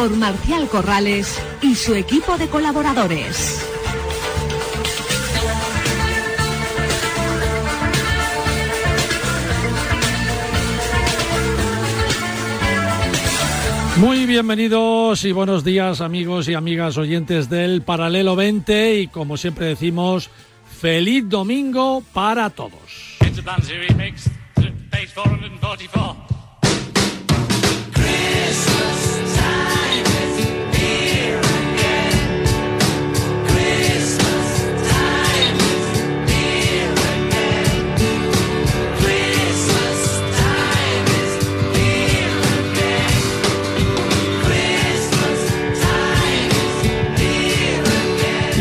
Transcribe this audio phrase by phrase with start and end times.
[0.00, 3.62] por Marcial Corrales y su equipo de colaboradores.
[13.98, 19.66] Muy bienvenidos y buenos días amigos y amigas oyentes del Paralelo 20 y como siempre
[19.66, 20.30] decimos,
[20.80, 23.18] feliz domingo para todos.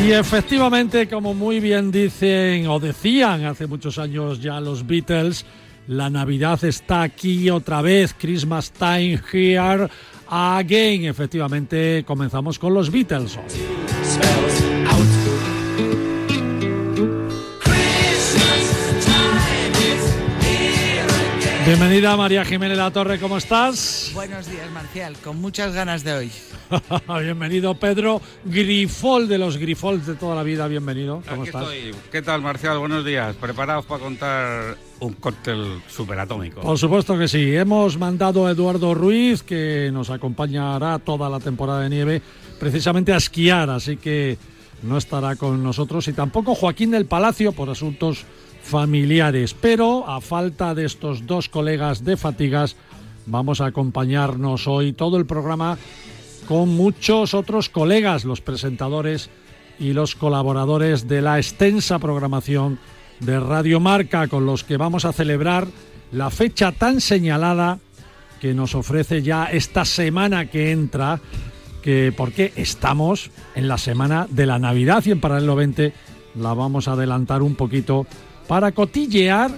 [0.09, 5.45] Y efectivamente, como muy bien dicen o decían hace muchos años ya los Beatles,
[5.85, 9.87] la Navidad está aquí otra vez, Christmas time here
[10.27, 11.05] again.
[11.05, 13.37] Efectivamente, comenzamos con los Beatles.
[21.69, 24.09] Bienvenida María Jiménez La Torre, ¿cómo estás?
[24.15, 26.31] Buenos días, Marcial, con muchas ganas de hoy.
[27.21, 31.21] bienvenido Pedro Grifol de los Grifols de toda la vida, bienvenido.
[31.29, 31.71] ¿Cómo Aquí estás?
[31.71, 31.91] estoy.
[32.11, 32.79] ¿Qué tal, Marcial?
[32.79, 33.35] Buenos días.
[33.35, 36.61] ¿Preparados para contar un cóctel superatómico?
[36.61, 37.55] Por supuesto que sí.
[37.55, 42.21] Hemos mandado a Eduardo Ruiz, que nos acompañará toda la temporada de nieve,
[42.59, 44.39] precisamente a esquiar, así que
[44.81, 46.07] no estará con nosotros.
[46.07, 48.25] Y tampoco Joaquín del Palacio por asuntos
[48.69, 49.53] familiares.
[49.53, 52.75] Pero a falta de estos dos colegas de fatigas,
[53.25, 55.77] vamos a acompañarnos hoy todo el programa
[56.47, 59.29] con muchos otros colegas, los presentadores
[59.79, 62.79] y los colaboradores de la extensa programación
[63.19, 65.67] de Radio Marca, con los que vamos a celebrar
[66.11, 67.79] la fecha tan señalada
[68.39, 71.19] que nos ofrece ya esta semana que entra,
[71.81, 75.93] que porque estamos en la semana de la Navidad y en paralelo 20
[76.35, 78.05] la vamos a adelantar un poquito
[78.49, 79.51] para cotillear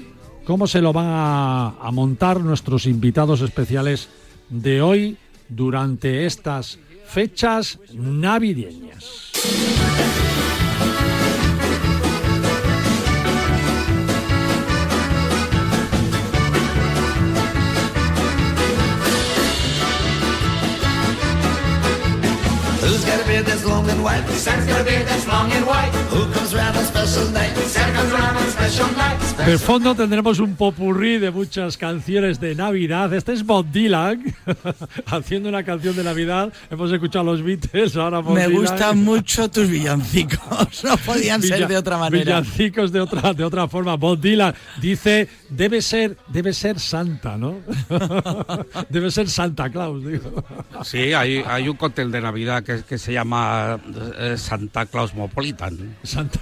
[0.43, 4.09] cómo se lo van a, a montar nuestros invitados especiales
[4.49, 9.31] de hoy durante estas fechas navideñas.
[23.43, 24.23] Beard that's long and white?
[24.37, 25.91] Santa's got a beard that's long and white.
[26.11, 27.55] Who comes round on special night?
[27.67, 29.17] Santa comes round on special night.
[29.45, 33.11] De fondo tendremos un popurrí de muchas canciones de Navidad.
[33.13, 34.23] Este es Bob Dylan
[35.07, 36.53] haciendo una canción de Navidad.
[36.69, 38.61] Hemos escuchado a los Beatles, ahora Bob Me Dylan.
[38.61, 42.39] gustan mucho tus villancicos, no podían ser Villa- de otra manera.
[42.41, 43.95] Villancicos de otra, de otra forma.
[43.95, 47.57] Bob Dylan dice, debe ser, debe ser Santa, ¿no?
[48.89, 50.43] debe ser Santa Claus, digo.
[50.83, 53.30] Sí, hay, hay un cóctel de Navidad que, que se llama
[54.19, 55.95] eh, Santa Claus Mopolitan.
[56.03, 56.39] Santa.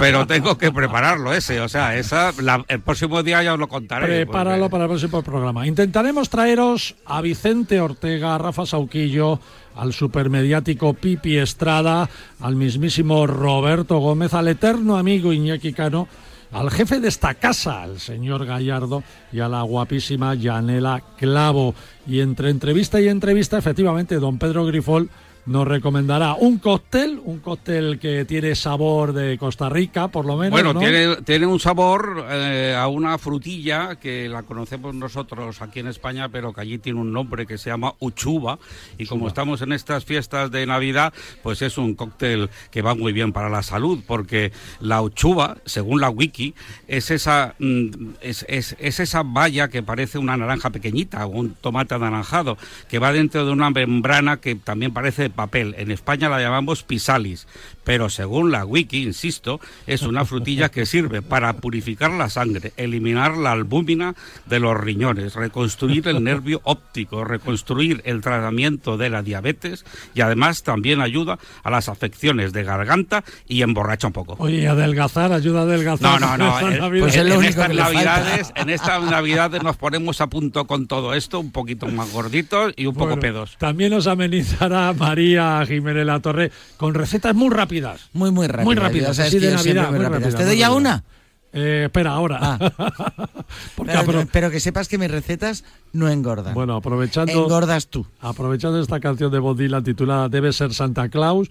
[0.00, 3.68] Pero tengo que prepararlo ese, o sea, esa, la- el próximo día ya os lo
[3.68, 4.06] contaré.
[4.24, 5.66] Prepáralo porque- para el próximo programa.
[5.66, 9.40] Intentaremos traeros a Vicente Ortega, a Rafa Sauquillo,
[9.76, 12.08] al supermediático Pipi Estrada,
[12.40, 16.08] al mismísimo Roberto Gómez, al eterno amigo Iñaki Cano,
[16.50, 21.74] al jefe de esta casa, al señor Gallardo, y a la guapísima Yanela Clavo.
[22.06, 25.10] Y entre entrevista y entrevista, efectivamente, don Pedro Grifol
[25.48, 30.50] nos recomendará un cóctel, un cóctel que tiene sabor de Costa Rica, por lo menos.
[30.52, 30.80] Bueno, ¿no?
[30.80, 36.28] tiene, tiene un sabor eh, a una frutilla que la conocemos nosotros aquí en España,
[36.28, 38.58] pero que allí tiene un nombre que se llama uchuva.
[38.98, 43.12] Y como estamos en estas fiestas de Navidad, pues es un cóctel que va muy
[43.14, 46.54] bien para la salud, porque la uchuva, según la wiki,
[46.88, 47.86] es esa, mm,
[48.20, 52.58] es, es- es esa valla que parece una naranja pequeñita o un tomate anaranjado,
[52.90, 55.76] que va dentro de una membrana que también parece papel.
[55.78, 57.46] En España la llamamos pisalis,
[57.88, 63.38] pero según la wiki, insisto, es una frutilla que sirve para purificar la sangre, eliminar
[63.38, 64.14] la albúmina
[64.44, 70.64] de los riñones, reconstruir el nervio óptico, reconstruir el tratamiento de la diabetes y además
[70.64, 74.36] también ayuda a las afecciones de garganta y emborracha un poco.
[74.38, 76.20] Oye, adelgazar, ayuda a adelgazar.
[76.20, 76.58] No, no, no.
[76.68, 77.00] Eh.
[77.00, 81.40] Pues es en, estas navidades, en estas navidades nos ponemos a punto con todo esto,
[81.40, 83.56] un poquito más gorditos y un poco pedos.
[83.58, 87.77] También nos amenizará María Jiménez La Torre con recetas muy rápidas.
[88.12, 88.64] Muy, muy rápido.
[88.64, 90.34] Muy rápidas, sabes así de Navidad, muy rápidas.
[90.34, 91.04] ¿Te doy ya una?
[91.52, 92.38] Eh, espera, ahora.
[92.40, 93.28] Ah.
[94.32, 96.54] Pero, que sepas que mis recetas no engordan.
[96.54, 98.06] bueno, aprovechando, Engordas tú.
[98.20, 101.48] aprovechando esta canción de Bob Dylan titulada Debe ser Santa Claus,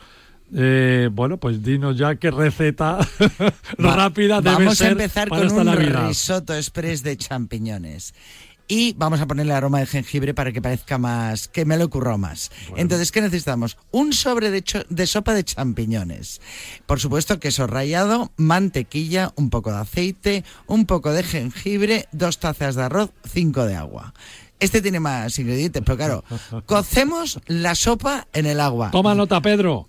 [0.56, 3.00] eh, bueno, pues dinos ya qué receta
[3.83, 8.13] Va- rápida debe Vamos ser a empezar para con un risotto express de champiñones.
[8.69, 12.17] Y vamos a ponerle aroma de jengibre para que parezca más, que me lo ocurra
[12.17, 12.51] más.
[12.75, 13.77] Entonces, ¿qué necesitamos?
[13.91, 16.41] Un sobre de, cho- de sopa de champiñones.
[16.85, 22.75] Por supuesto, queso rallado, mantequilla, un poco de aceite, un poco de jengibre, dos tazas
[22.75, 24.13] de arroz, cinco de agua.
[24.59, 26.23] Este tiene más ingredientes, pero claro,
[26.65, 28.91] cocemos la sopa en el agua.
[28.91, 29.87] Toma nota, Pedro.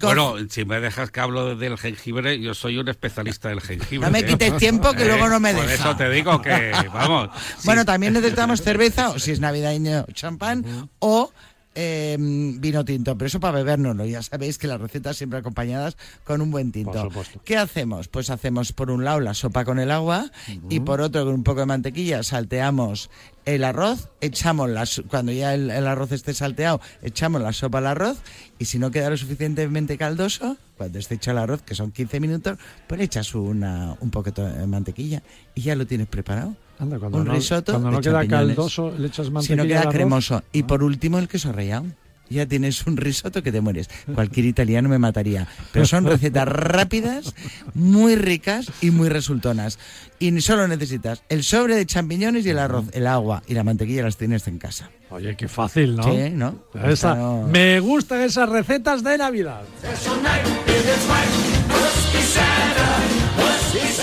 [0.00, 4.06] Bueno, si me dejas que hablo del jengibre, yo soy un especialista del jengibre.
[4.06, 5.74] No me quites tiempo que luego no me Por deja.
[5.74, 7.30] eso te digo que, vamos.
[7.58, 7.62] sí.
[7.66, 11.32] Bueno, también necesitamos cerveza, o si es navideño, champán, o
[11.78, 14.06] eh, vino tinto, pero eso para bebérnoslo.
[14.06, 16.92] Ya sabéis que las recetas siempre acompañadas con un buen tinto.
[16.92, 17.40] Por supuesto.
[17.44, 18.08] ¿Qué hacemos?
[18.08, 20.30] Pues hacemos por un lado la sopa con el agua
[20.70, 23.10] y por otro con un poco de mantequilla salteamos
[23.46, 27.86] el arroz, echamos las, cuando ya el, el arroz esté salteado, echamos la sopa al
[27.86, 28.18] arroz
[28.58, 32.20] y si no queda lo suficientemente caldoso, cuando esté hecho el arroz, que son 15
[32.20, 35.22] minutos, pues le echas una, un poquito de mantequilla
[35.54, 36.54] y ya lo tienes preparado.
[36.78, 39.68] Anda, cuando un no, risotto cuando no queda caldoso, le echas Si mantequilla no al
[39.68, 40.42] queda cremoso.
[40.52, 40.66] Y Ah.
[40.66, 41.86] por último el queso rallado.
[42.28, 43.88] Ya tienes un risotto que te mueres.
[44.14, 45.46] Cualquier italiano me mataría.
[45.72, 47.34] Pero son recetas rápidas,
[47.74, 49.78] muy ricas y muy resultonas.
[50.18, 54.02] Y solo necesitas el sobre de champiñones y el arroz, el agua y la mantequilla
[54.02, 54.90] las tienes en casa.
[55.10, 56.02] Oye, qué fácil, ¿no?
[56.02, 56.56] Sí, ¿no?
[56.74, 59.62] Esa- Esta no- Me gustan esas recetas de Navidad.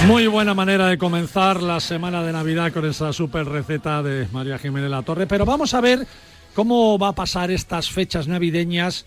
[0.07, 4.57] Muy buena manera de comenzar la semana de Navidad con esa super receta de María
[4.59, 5.27] Jiménez La Torre.
[5.27, 6.05] Pero vamos a ver
[6.53, 9.05] cómo va a pasar estas fechas navideñas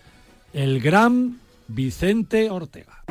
[0.53, 3.03] el gran Vicente Ortega.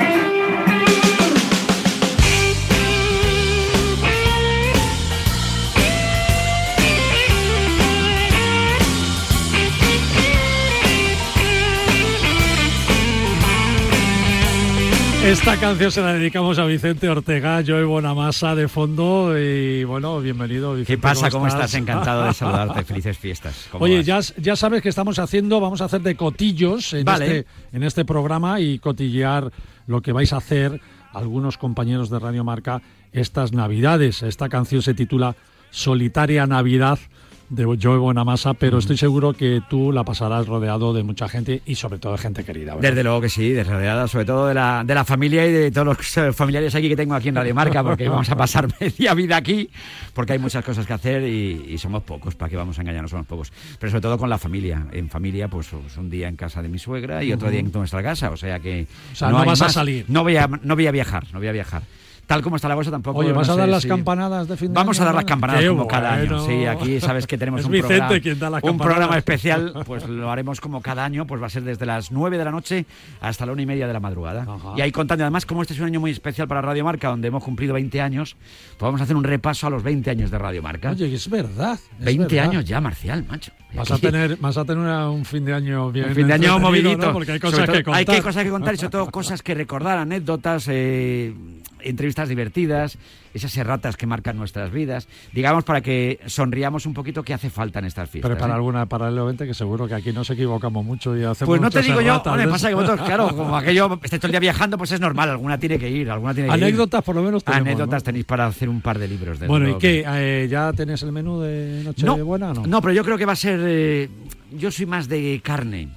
[15.27, 20.75] Esta canción se la dedicamos a Vicente Ortega, Joey Bonamassa de fondo y bueno, bienvenido
[20.75, 20.93] Vicente.
[20.93, 21.31] ¿Qué pasa?
[21.31, 21.75] ¿Cómo estás?
[21.75, 22.85] Encantado de saludarte.
[22.85, 23.67] Felices fiestas.
[23.73, 27.39] ¿Cómo Oye, ya, ya sabes que estamos haciendo, vamos a hacer de cotillos en, Vale.
[27.39, 29.51] este, en este programa y cotillear
[29.89, 30.81] lo que vais a hacer
[31.13, 32.81] algunos compañeros de Radio Marca
[33.11, 34.23] estas Navidades.
[34.23, 35.35] Esta canción se titula
[35.71, 37.01] Solitaria Navidad
[37.49, 41.75] de Joe Bonamassa, pero estoy seguro que tú la pasarás rodeado de mucha gente y
[41.75, 42.75] sobre todo de gente querida.
[42.75, 42.91] ¿verdad?
[42.91, 45.87] Desde luego que sí, desrodeada sobre todo de la, de la familia y de todos
[45.87, 49.15] los eh, familiares aquí que tengo aquí en Radio Marca, porque vamos a pasar media
[49.15, 49.71] vida aquí,
[50.15, 53.11] porque hay muchas cosas que hacer y, y somos pocos, ¿para qué vamos a engañarnos?
[53.11, 53.53] Somos pocos.
[53.79, 54.87] Pero sobre todo con la familia.
[54.93, 57.71] En familia, pues, pues, un día en casa de mi suegra y otro día en
[57.73, 58.87] nuestra casa, o sea que...
[59.13, 60.05] O sea, no vas a salir.
[60.09, 61.83] No voy a, no voy a viajar, no voy a viajar.
[62.27, 63.21] Tal como está la cosa tampoco...
[63.21, 65.07] Oye, ¿vas no a dar sé las si- campanadas de fin de Vamos año, a
[65.07, 66.27] dar las campanadas como cada año.
[66.43, 66.45] bueno.
[66.45, 70.09] Sí, aquí sabes que tenemos un Vicente programa, quien da las un programa especial, pues
[70.09, 72.85] lo haremos como cada año, pues va a ser desde las 9 de la noche
[73.21, 74.43] hasta la una y media de la madrugada.
[74.43, 74.73] Ajá.
[74.77, 77.29] Y ahí contando, además, como este es un año muy especial para Radio Marca, donde
[77.29, 78.35] hemos cumplido 20 años,
[78.71, 80.91] pues vamos a hacer un repaso a los 20 años de Radio Marca.
[80.91, 81.79] Oye, es verdad.
[82.01, 82.51] es 20 verdad.
[82.51, 83.53] años ya, Marcial, macho.
[83.73, 86.09] Vas a tener, vas a tener una- un fin de año bien.
[86.09, 86.97] un fin de año movidito.
[87.07, 87.13] ¿no?
[87.13, 87.99] Porque hay cosas todo- que contar.
[88.01, 91.35] Hay que cosas que contar y sobre todo cosas que recordar, anécdotas, eh,
[91.81, 92.99] entrevistas divertidas,
[93.35, 95.09] esas erratas que marcan nuestras vidas.
[95.33, 98.29] Digamos, para que sonriamos un poquito que hace falta en estas fiestas.
[98.31, 98.57] Pero para ¿eh?
[98.57, 101.83] alguna paralelamente que seguro que aquí no nos equivocamos mucho y hacemos Pues no te
[101.83, 104.41] digo yo, erratas hombre, de pasa que vosotros, claro, como aquello, estáis todo el día
[104.41, 106.65] viajando, pues es normal, alguna tiene que ir, alguna tiene que ir.
[106.65, 108.05] Anécdotas por lo menos tenemos, Anécdotas ¿no?
[108.05, 109.39] tenéis para hacer un par de libros.
[109.39, 110.05] desde Bueno, ¿y qué?
[110.07, 112.67] Eh, ¿Ya tenés el menú de No, Nochebuena o no?
[112.67, 113.61] no, pero yo creo que va a ser.
[113.63, 114.09] eh,
[114.53, 115.89] yo soy más de carne.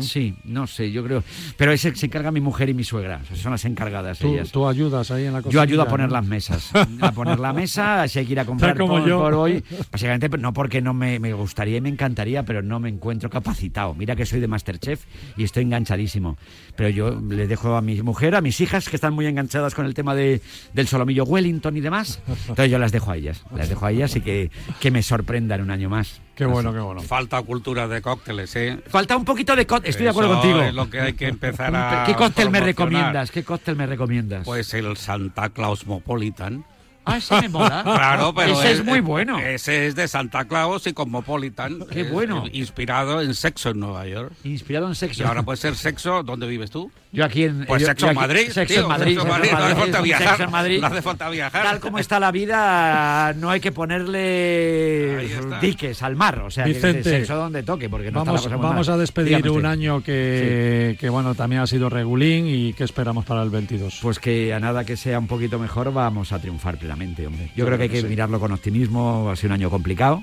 [0.00, 1.22] Sí, no sé, yo creo.
[1.56, 3.20] Pero ese se encarga mi mujer y mi suegra.
[3.22, 4.50] o sea, son las encargadas ¿Tú, ellas.
[4.50, 5.52] tú ayudas ahí en la cocina.
[5.52, 6.70] Yo ayudo a poner las mesas.
[7.00, 9.20] A poner la mesa, si hay que ir a comprar como por, yo.
[9.20, 9.62] por hoy.
[9.90, 13.94] Básicamente, no porque no me, me gustaría y me encantaría, pero no me encuentro capacitado.
[13.94, 15.04] Mira que soy de Masterchef
[15.36, 16.36] y estoy enganchadísimo.
[16.76, 19.86] Pero yo le dejo a mi mujer, a mis hijas, que están muy enganchadas con
[19.86, 20.40] el tema de,
[20.72, 22.20] del solomillo Wellington y demás.
[22.48, 23.44] Entonces yo las dejo a ellas.
[23.54, 24.50] Las dejo a ellas y que,
[24.80, 26.20] que me sorprendan un año más.
[26.34, 27.02] Qué bueno, qué bueno.
[27.02, 28.78] Falta cultura de cócteles, ¿eh?
[28.86, 30.62] Falta un poquito de cóctel, estoy de acuerdo contigo.
[30.62, 33.30] es lo que hay que empezar a ¿Qué cóctel me recomiendas?
[33.30, 34.44] ¿Qué cóctel me recomiendas?
[34.44, 36.64] Pues el Santa Claus Mopolitan.
[37.04, 37.82] ah, ese me mola.
[37.84, 39.38] Claro, pero Ese es muy bueno.
[39.38, 41.84] Ese es de Santa Claus y Cosmopolitan.
[41.90, 42.44] Qué Es bueno.
[42.52, 44.32] Inspirado en sexo en Nueva York.
[44.44, 45.22] Inspirado en sexo.
[45.22, 46.90] Y ahora puede ser sexo, ¿dónde vives tú?
[47.14, 47.66] Yo aquí en.
[47.66, 48.50] Pues yo- sexo yo en aquí- Madrid.
[48.50, 49.14] Sexo tío, en Madrid.
[49.18, 49.48] Sexo Madrid.
[49.48, 50.28] en No hace Madrid, falta viajar.
[50.28, 50.80] sexo en Madrid.
[50.80, 51.62] No hace falta viajar.
[51.62, 55.28] Tal como está la vida, no hay que ponerle
[55.60, 56.38] diques al mar.
[56.40, 58.88] O sea, que Vicente, de sexo donde toque, porque no Vamos, está la cosa vamos
[58.88, 58.94] mal.
[58.96, 59.68] a despedir Dígame un usted.
[59.68, 63.98] año que, que, bueno también ha sido regulín y qué esperamos para el 22.
[64.02, 67.50] Pues que a nada que sea un poquito mejor vamos a triunfar plenamente, hombre.
[67.54, 69.30] Yo creo que hay que mirarlo con optimismo.
[69.30, 70.22] Ha sido un año complicado.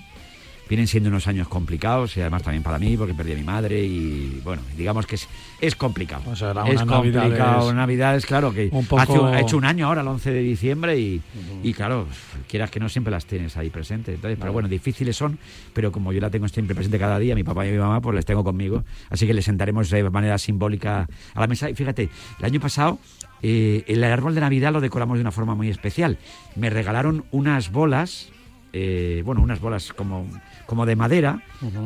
[0.70, 3.84] Vienen siendo unos años complicados y además también para mí porque perdí a mi madre
[3.84, 5.28] y bueno, digamos que es,
[5.60, 6.22] es complicado.
[6.26, 7.74] Pues será es unas complicado.
[7.74, 10.98] Navidades- claro, que Un poco- hace ha hecho un año ahora, el 11 de diciembre
[11.00, 11.22] y,
[11.64, 12.06] y claro,
[12.48, 14.14] quieras que no siempre las tienes ahí presentes.
[14.16, 15.40] Entonces, pero bueno, difíciles son,
[15.74, 18.16] pero como yo la tengo siempre presente cada día, mi papá y mi mamá, pues
[18.16, 18.84] les tengo conmigo.
[19.10, 21.70] Así que les sentaremos de manera simbólica a la mesa.
[21.70, 22.10] Y fíjate,
[22.40, 23.00] el año pasado
[23.42, 26.18] eh, el árbol de Navidad lo decoramos de una forma muy especial.
[26.56, 28.30] Me regalaron unas bolas,
[28.74, 30.28] eh, bueno, unas bolas como,
[30.70, 31.42] como de madera,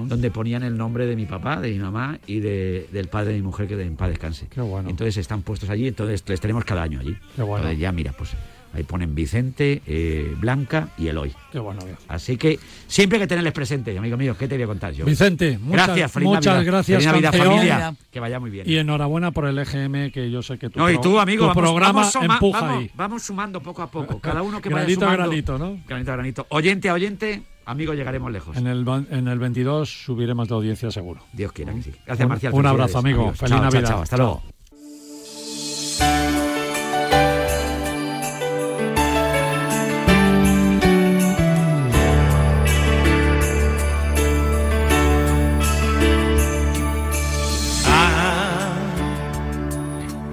[0.10, 3.38] donde ponían el nombre de mi papá, de mi mamá y de- del padre de
[3.38, 4.48] mi mujer, que de en paz descanse.
[4.50, 4.90] Qué bueno.
[4.90, 7.16] Entonces están puestos allí, entonces les tenemos cada año allí.
[7.34, 7.60] Qué bueno.
[7.64, 8.32] Entonces ya, mira, pues
[8.74, 11.32] ahí ponen Vicente, eh, Blanca y Eloy.
[11.54, 11.80] Qué bueno.
[12.10, 14.36] Así que siempre hay que tenerles presente, amigo mío.
[14.38, 15.06] ¿Qué te voy a contar yo?
[15.06, 16.66] Vicente, muchas gracias, feliz muchas Navidad.
[16.66, 17.96] gracias, Feliz Navidad, familia.
[18.12, 18.70] Que vaya muy bien.
[18.70, 21.48] Y enhorabuena por el EGM, que yo sé que tu, No, y tú, amigo, tu
[21.50, 22.92] vamos, programa vamos suma- empuja vamos- ahí.
[22.96, 24.20] vamos sumando poco a poco.
[24.20, 25.28] Cada uno que vaya Granito a sumando.
[25.30, 25.80] granito, ¿no?
[25.88, 26.46] Granito a granito.
[26.50, 28.56] Oyente a oyente, amigo, llegaremos lejos.
[28.58, 31.22] En el, en el 22 subiremos de audiencia seguro.
[31.34, 31.92] Dios quiera que sí.
[32.06, 32.54] Gracias, Un- Marcial.
[32.54, 33.22] un abrazo, amigo.
[33.22, 33.38] amigos.
[33.40, 33.90] Feliz Chao, chao, Navidad.
[33.90, 34.02] chao.
[34.02, 34.44] Hasta luego.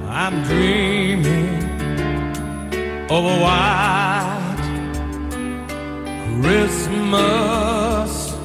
[0.08, 1.48] I'm dreaming
[3.10, 3.89] of a white
[6.50, 8.36] Christmas.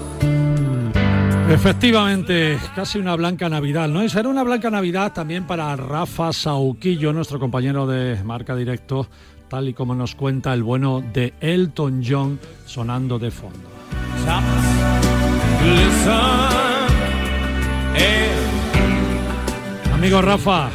[1.50, 4.04] Efectivamente, casi una blanca Navidad, ¿no?
[4.04, 9.08] Y será una blanca Navidad también para Rafa Sauquillo, nuestro compañero de Marca Directo,
[9.48, 13.70] tal y como nos cuenta el bueno de Elton John sonando de fondo.
[14.28, 14.46] And
[19.94, 20.70] Amigo Rafa,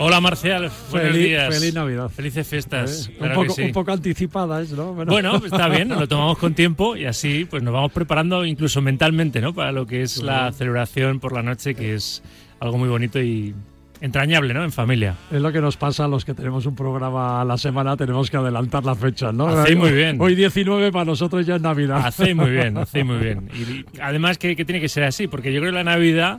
[0.00, 1.54] Hola Marcial, buenos Feliz- días.
[1.58, 2.08] feliz Navidad.
[2.08, 3.08] Felices fiestas.
[3.08, 3.14] ¿eh?
[3.18, 3.62] claro un, poco, sí.
[3.62, 4.94] un poco anticipadas, ¿no?
[4.94, 8.80] Bueno, pues está bien, lo tomamos con tiempo y así pues nos vamos preparando incluso
[8.80, 9.52] mentalmente, ¿no?
[9.54, 12.22] Para lo que es la celebración por la noche, que es
[12.60, 13.54] algo muy bonito y
[14.00, 14.62] entrañable, ¿no?
[14.62, 15.16] En familia.
[15.32, 18.30] Es lo que nos pasa a los que tenemos un programa a la semana, tenemos
[18.30, 19.48] que adelantar las fechas, ¿no?
[19.48, 20.16] Hacéis muy bien.
[20.20, 22.06] Hoy 19 para nosotros ya es Navidad.
[22.06, 23.48] Hacéis muy bien, hacéis muy bien.
[23.52, 26.38] Y además que, que tiene que ser así, porque yo creo que la Navidad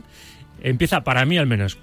[0.62, 1.76] empieza, para mí al menos,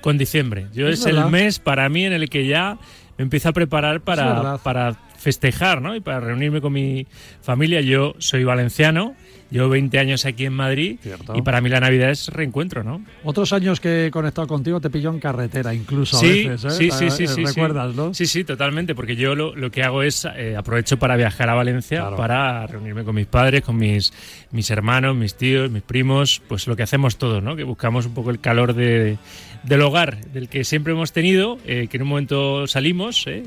[0.00, 0.66] con diciembre.
[0.72, 2.78] Yo Es el mes para mí en el que ya
[3.16, 5.94] me empiezo a preparar para, para festejar, ¿no?
[5.96, 7.06] Y para reunirme con mi
[7.42, 7.80] familia.
[7.80, 9.14] Yo soy valenciano,
[9.50, 11.34] llevo 20 años aquí en Madrid Cierto.
[11.36, 13.02] y para mí la Navidad es reencuentro, ¿no?
[13.24, 16.76] Otros años que he conectado contigo te pilló en carretera, incluso Sí, a veces, ¿eh?
[16.76, 17.96] sí, sí, Eh, sí, sí, Recuerdas, sí.
[17.96, 18.14] ¿no?
[18.14, 21.54] Sí, sí, totalmente, porque yo lo, lo que hago es eh, aprovecho para viajar a
[21.54, 22.16] Valencia Claro.
[22.16, 24.12] para reunirme con mis padres, con mis,
[24.50, 27.56] mis hermanos, mis tíos, mis primos, pues lo que hacemos todos, ¿no?
[27.56, 29.16] Que buscamos un poco el calor de,
[29.64, 33.44] del hogar, del que siempre hemos tenido, eh, que en un momento salimos eh,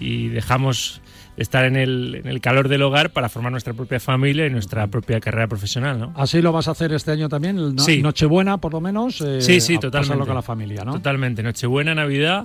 [0.00, 1.00] y dejamos
[1.36, 4.50] de estar en el, en el calor del hogar para formar nuestra propia familia y
[4.50, 6.12] nuestra propia carrera profesional, ¿no?
[6.16, 8.02] Así lo vas a hacer este año también, el no- Sí.
[8.02, 9.20] Nochebuena por lo menos.
[9.20, 10.24] eh, Sí, sí, totalmente.
[10.26, 10.94] con la familia, ¿no?
[10.94, 11.42] Totalmente.
[11.42, 12.44] Nochebuena, Navidad,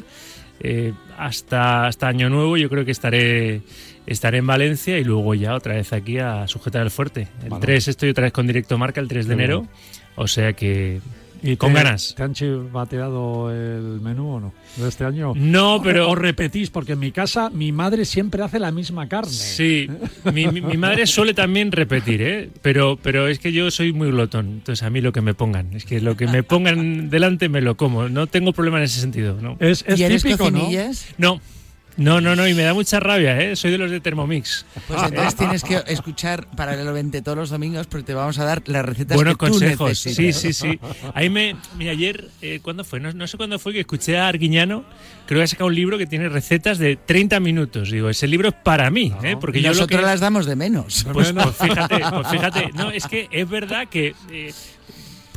[0.59, 3.61] eh, hasta, hasta Año Nuevo yo creo que estaré,
[4.05, 7.27] estaré en Valencia y luego ya otra vez aquí a sujetar el fuerte.
[7.43, 7.61] El Vale.
[7.61, 9.67] 3 estoy otra vez con Directo Marca, el 3 de Qué enero.
[10.15, 11.01] O sea que
[11.45, 12.13] ¿Y con te- ganas.
[12.15, 14.53] ¿Te han chivateado el menú o no?
[14.77, 15.33] ¿De este año?
[15.35, 16.09] No, pero...
[16.09, 19.31] O repetís, porque en mi casa mi madre siempre hace la misma carne.
[19.31, 19.87] Sí,
[20.33, 22.49] mi, mi- mi madre suele también repetir, ¿eh?
[22.61, 25.73] pero, pero es que yo soy muy glotón, entonces a mí lo que me pongan,
[25.73, 28.99] es que lo que me pongan delante me lo como, no tengo problema en ese
[29.01, 29.57] sentido, ¿no?
[29.59, 30.49] Es, es ¿Y eres típico.
[31.17, 31.39] No,
[31.97, 33.55] no, no, no, y me da mucha rabia, ¿eh?
[33.55, 34.65] soy de los de Thermomix.
[34.87, 38.85] Pues entonces tienes que escuchar paralelamente todos los domingos porque te vamos a dar las
[38.85, 39.99] recetas Buenos que tú consejos.
[39.99, 40.37] Sí, necesitas.
[40.39, 40.79] sí, sí.
[41.13, 41.55] Ahí me.
[41.77, 42.99] Mira, ayer, eh, ¿cuándo fue?
[42.99, 44.83] No, no sé cuándo fue que escuché a Arguiñano.
[45.25, 47.89] Creo que ha sacado un libro que tiene recetas de 30 minutos.
[47.89, 49.35] Digo, ese libro es para mí, ¿eh?
[49.39, 50.05] Porque Y yo lo nosotros que.
[50.05, 51.05] las damos de menos.
[51.11, 52.71] Pues, pues fíjate, pues fíjate.
[52.73, 54.13] No, es que es verdad que.
[54.31, 54.53] eh,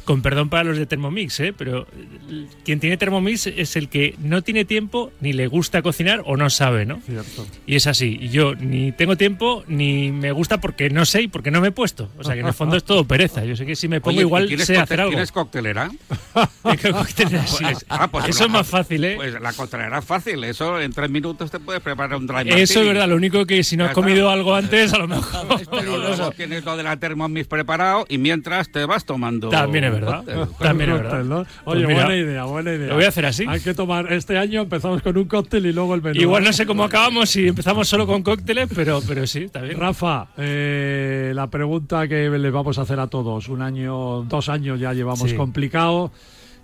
[0.09, 1.53] con perdón para los de Thermomix, ¿eh?
[1.55, 6.23] pero eh, quien tiene Thermomix es el que no tiene tiempo, ni le gusta cocinar
[6.25, 6.99] o no sabe, ¿no?
[7.05, 7.47] Cierto.
[7.67, 8.17] Y es así.
[8.19, 11.69] Y yo ni tengo tiempo, ni me gusta porque no sé y porque no me
[11.69, 12.11] he puesto.
[12.17, 13.45] O sea que en el fondo es todo pereza.
[13.45, 15.11] Yo sé que si me pongo Oye, ¿y igual ¿tienes sé hacer algo.
[15.11, 15.91] ¿Tienes coctelera?
[16.81, 17.65] Tengo coctelera, sí.
[17.65, 19.15] Pues, ah, pues Eso la- es más fácil, ¿eh?
[19.17, 20.43] Pues la coctelera es fácil.
[20.43, 23.63] Eso en tres minutos te puedes preparar un dry Eso es verdad, lo único que
[23.63, 25.47] si no has comido algo antes, a lo mejor.
[25.71, 29.51] Pero luego tienes lo de la Thermomix preparado y mientras te vas tomando.
[29.51, 29.98] También es verdad.
[30.05, 30.47] Cóctel.
[30.59, 31.25] También es verdad.
[31.65, 32.89] Pues Oye, mira, buena idea, buena idea.
[32.89, 33.45] Lo voy a hacer así.
[33.49, 36.21] Hay que tomar, este año empezamos con un cóctel y luego el menú.
[36.21, 39.79] Igual no sé cómo acabamos si empezamos solo con cócteles, pero, pero sí, está bien.
[39.79, 43.49] Rafa, eh, la pregunta que les vamos a hacer a todos.
[43.49, 45.37] Un año, dos años ya llevamos Sí.
[45.37, 46.11] complicado.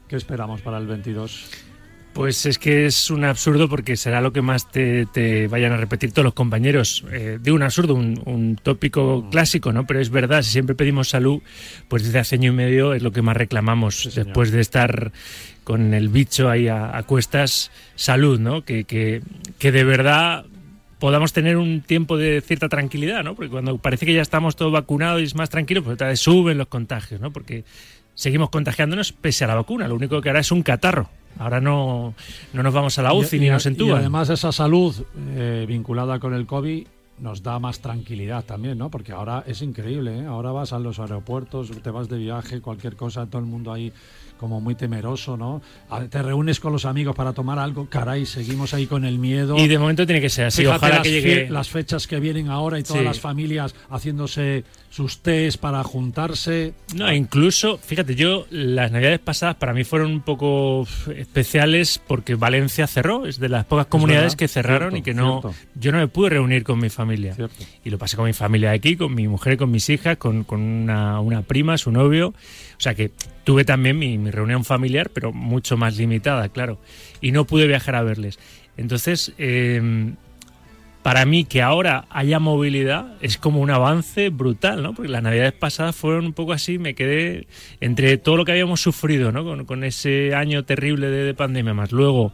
[0.09, 1.47] ¿Qué esperamos para el 22?
[2.15, 5.77] Pues es que es un absurdo porque será lo que más te, te vayan a
[5.77, 7.05] repetir todos los compañeros.
[7.11, 9.85] Eh, de un absurdo, un, un tópico clásico, ¿no?
[9.85, 11.43] Pero es verdad, si siempre pedimos salud,
[11.89, 14.15] pues desde hace año y medio es lo que más reclamamos.
[14.15, 15.11] después de estar
[15.65, 18.65] con el bicho ahí a, a cuestas, salud, ¿no?
[18.65, 19.21] Que, que,
[19.59, 20.45] que de verdad
[21.01, 23.35] podamos tener un tiempo de cierta tranquilidad, ¿no?
[23.35, 26.21] Porque cuando parece que ya estamos todos vacunados y es más tranquilo, pues otra vez
[26.21, 27.33] suben los contagios, ¿no?
[27.33, 27.65] Porque
[28.15, 29.89] seguimos contagiándonos pese a la vacuna.
[29.89, 31.11] Lo único que hará es un catarro.
[31.39, 32.15] Ahora no,
[32.53, 33.99] no nos vamos a la UCI Y- ni y- nos Y entuban.
[33.99, 34.95] además esa salud
[35.37, 36.87] eh, vinculada con el COVID
[37.21, 38.91] nos da más tranquilidad también, ¿no?
[38.91, 40.27] Porque ahora es increíble, ¿eh?
[40.27, 43.93] Ahora vas a los aeropuertos, te vas de viaje, cualquier cosa, todo el mundo ahí
[44.39, 45.63] como muy temeroso, ¿no?
[46.11, 49.57] Te reúnes con los amigos para tomar algo, caray, seguimos ahí con el miedo.
[49.59, 50.63] y de momento tiene que ser así.
[50.63, 51.51] Fíjate Ojalá las, que llegue.
[51.51, 53.05] las fechas que vienen ahora y todas Sí.
[53.05, 56.75] las familias haciéndose sus tés para juntarse.
[56.95, 60.87] No, incluso, fíjate, yo las navidades pasadas para mí fueron un poco
[61.17, 65.41] especiales porque Valencia cerró, es de las pocas comunidades que cerraron cierto, y que no,
[65.41, 65.59] cierto.
[65.75, 67.35] yo no me pude reunir con mi familia.
[67.35, 67.65] Cierto.
[67.85, 70.61] Y lo pasé con mi familia aquí, con mi mujer, con mis hijas, con, con
[70.61, 72.35] una, una prima, su novio.
[72.85, 73.11] Sea que
[73.45, 76.79] tuve también mi, mi reunión familiar, pero mucho más limitada, claro.
[77.21, 78.39] Y no pude viajar a verles.
[78.77, 80.13] Entonces, eh,
[81.03, 84.95] para mí que ahora haya movilidad es como un avance brutal, ¿no?
[84.95, 87.47] Porque las navidades pasadas fueron un poco así, me quedé
[87.81, 89.45] entre todo lo que habíamos sufrido, ¿no?
[89.45, 92.33] Con, con ese año terrible de, de pandemia, más luego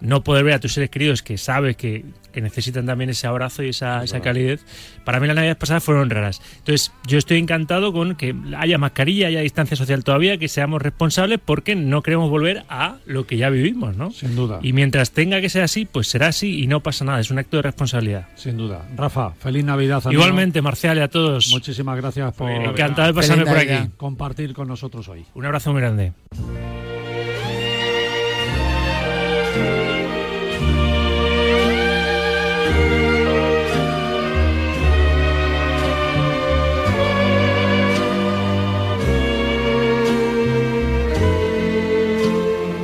[0.00, 3.62] no poder ver a tus seres queridos que sabes que, que necesitan también ese abrazo
[3.62, 4.64] y esa, esa calidez.
[5.04, 6.42] Para mí las navidades pasadas fueron raras.
[6.58, 11.38] Entonces yo estoy encantado con que haya mascarilla, haya distancia social todavía, que seamos responsables
[11.44, 14.10] porque no queremos volver a lo que ya vivimos, ¿no?
[14.10, 14.58] Sin duda.
[14.62, 17.38] Y mientras tenga que ser así, pues será así y no pasa nada, es un
[17.38, 18.28] acto de responsabilidad.
[18.34, 18.86] Sin duda.
[18.96, 20.02] Rafa, feliz Navidad.
[20.04, 20.12] amigo.
[20.12, 21.48] Igualmente, Marcial, y a todos.
[21.50, 23.90] Muchísimas gracias por Encantado de pasarme por aquí.
[23.96, 25.24] Compartir con nosotros hoy.
[25.34, 26.12] Un abrazo muy grande.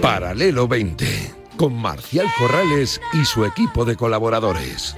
[0.08, 4.96] Paralelo 20, con Marcial Corrales y su equipo de colaboradores.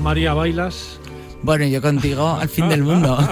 [0.00, 1.00] María, ¿bailas?
[1.44, 3.18] Bueno, yo contigo al fin del mundo.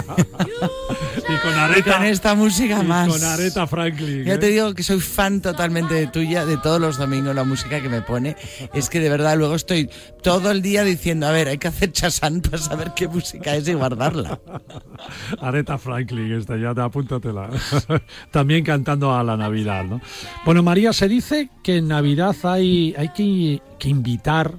[1.23, 3.09] Y con y Areta, con esta música y más.
[3.09, 4.25] con Aretha Franklin.
[4.25, 4.39] Ya ¿eh?
[4.39, 7.89] te digo que soy fan totalmente de tuya, de todos los domingos la música que
[7.89, 8.37] me pone.
[8.75, 9.89] Es que de verdad luego estoy
[10.23, 13.69] todo el día diciendo, a ver, hay que hacer chasán para saber qué música es
[13.69, 14.41] y guardarla.
[15.41, 17.51] Aretha Franklin, esta ya te apúntatela.
[18.31, 20.01] También cantando a la Navidad, ¿no?
[20.45, 24.57] Bueno, María, se dice que en Navidad hay, hay que, que invitar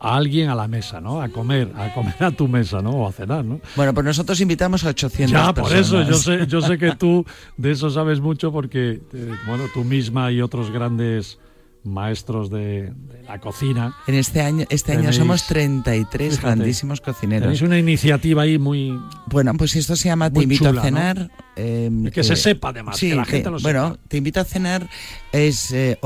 [0.00, 1.20] a alguien a la mesa, ¿no?
[1.20, 2.90] A comer, a comer a tu mesa, ¿no?
[2.90, 3.60] O a cenar, ¿no?
[3.74, 7.24] Bueno, pues nosotros invitamos a 800 Ya, por eso, yo sé, yo sé que tú
[7.56, 11.38] de eso sabes mucho porque, eh, bueno, tú misma y otros grandes
[11.84, 17.42] maestros de, de la cocina En este año, este año somos 33 fíjate, grandísimos cocineros.
[17.44, 18.98] tenéis una iniciativa ahí muy...
[19.26, 21.30] Bueno, pues esto se llama Te invito chula, a cenar.
[21.56, 23.96] eh, Que se sepa, además, sí, que la te- gente lo Bueno.
[24.08, 24.86] Te invito a cenar
[25.32, 25.72] es...
[25.72, 25.98] eh,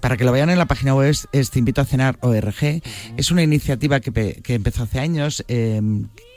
[0.00, 2.82] para que lo vayan en la página web es, es Te invito a cenar ORG.
[3.16, 5.44] Es una iniciativa que, pe- que empezó hace años.
[5.48, 5.80] eh,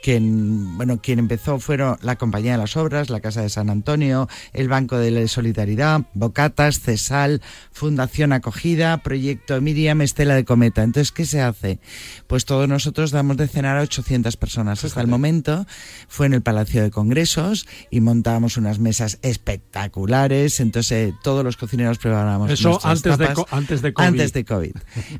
[0.02, 4.28] quien, bueno, quien empezó fueron la Compañía de las Obras, la Casa de San Antonio,
[4.52, 10.84] el Banco de la Solidaridad, Bocatas, Cesal, Fundación Acogida, Proyecto Miriam, Estela de Cometa.
[10.84, 11.80] Entonces, ¿qué se hace?
[12.28, 14.84] Pues todos nosotros damos de cenar a 800 personas.
[14.84, 15.66] Hasta el momento
[16.06, 20.60] fue en el Palacio de Congresos y montábamos unas mesas espectaculares.
[20.60, 24.06] Entonces, eh, todos los cocineros preparábamos Eso antes de antes de COVID.
[24.06, 24.72] Antes de COVID.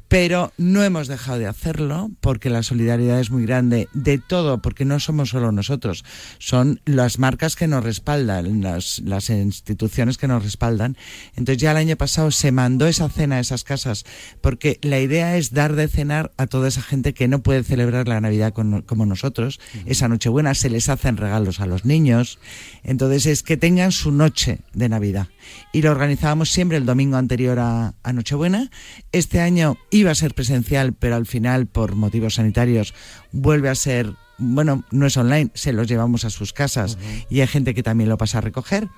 [0.08, 4.84] Pero no hemos dejado de hacerlo porque la solidaridad es muy grande de todo, porque
[4.84, 6.04] no somos solo nosotros,
[6.38, 10.96] son las marcas que nos respaldan, las, las instituciones que nos respaldan.
[11.36, 14.04] Entonces ya el año pasado se mandó esa cena a esas casas
[14.40, 18.08] porque la idea es dar de cenar a toda esa gente que no puede celebrar
[18.08, 19.60] la Navidad con- como nosotros.
[19.86, 22.38] Esa Nochebuena se les hacen regalos a los niños.
[22.82, 25.28] Entonces es que tengan su noche de Navidad.
[25.72, 28.70] Y lo organizábamos siempre el domingo anterior a, a Nochebuena.
[29.12, 32.94] Este año iba a ser presencial, pero al final, por motivos sanitarios,
[33.32, 37.46] vuelve a ser, bueno, no es online, se los llevamos a sus casas y hay
[37.46, 38.88] gente que también lo pasa a recoger.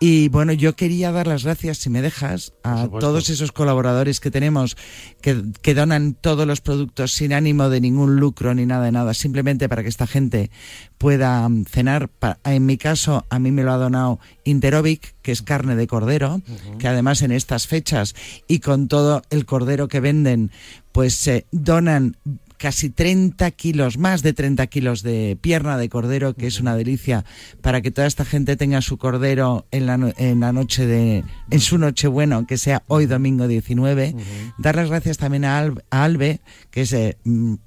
[0.00, 4.30] Y bueno, yo quería dar las gracias, si me dejas, a todos esos colaboradores que
[4.30, 4.76] tenemos
[5.20, 9.12] que, que donan todos los productos sin ánimo de ningún lucro ni nada de nada,
[9.12, 10.50] simplemente para que esta gente
[10.98, 12.10] pueda mm, cenar.
[12.44, 16.42] En mi caso, a mí me lo ha donado Interovic, que es carne de cordero,
[16.78, 18.14] que además en estas fechas
[18.46, 20.52] y con todo el cordero que venden,
[20.92, 22.16] pues se donan
[22.58, 27.24] casi 30 kilos, más de 30 kilos de pierna de cordero, que es una delicia
[27.62, 31.24] para que toda esta gente tenga su cordero en la, no- en la noche de,
[31.50, 34.14] en su noche bueno, que sea hoy domingo 19.
[34.58, 36.40] Dar las gracias también a, Al- a Albe,
[36.70, 37.58] que es eh, mm, eh,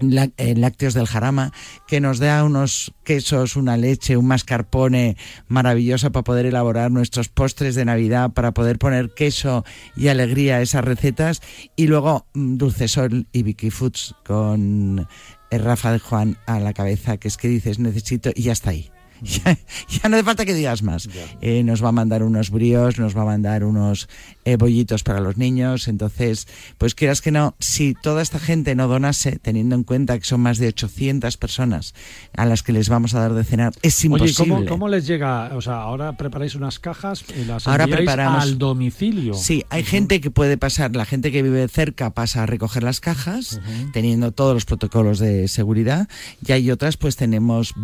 [0.00, 1.52] Lácteos del Jarama,
[1.86, 5.16] que nos da unos quesos, una leche, un mascarpone
[5.48, 9.64] maravilloso para poder elaborar nuestros postres de Navidad, para poder poner queso
[9.96, 11.42] y alegría a esas recetas.
[11.76, 15.06] Y luego mm, Dulce Sol y Vicky Foods con
[15.50, 18.70] eh, Rafa de Juan a la cabeza, que es que dices necesito y ya está
[18.70, 18.90] ahí.
[19.22, 19.56] Ya,
[19.88, 21.08] ya no hace falta que digas más.
[21.40, 24.08] Eh, nos va a mandar unos bríos, nos va a mandar unos
[24.46, 25.88] eh, bollitos para los niños.
[25.88, 30.24] Entonces, pues quieras que no, si toda esta gente no donase, teniendo en cuenta que
[30.24, 31.94] son más de 800 personas
[32.36, 34.54] a las que les vamos a dar de cenar, es Oye, ¿y imposible.
[34.54, 35.50] ¿cómo, ¿cómo les llega?
[35.54, 39.34] O sea, ahora preparáis unas cajas y las Ahora preparamos- al domicilio.
[39.34, 43.00] Sí, hay gente que puede pasar, la gente que vive cerca pasa a recoger las
[43.00, 43.60] cajas,
[43.92, 46.08] teniendo todos los protocolos de seguridad,
[46.46, 47.74] y hay otras pues tenemos,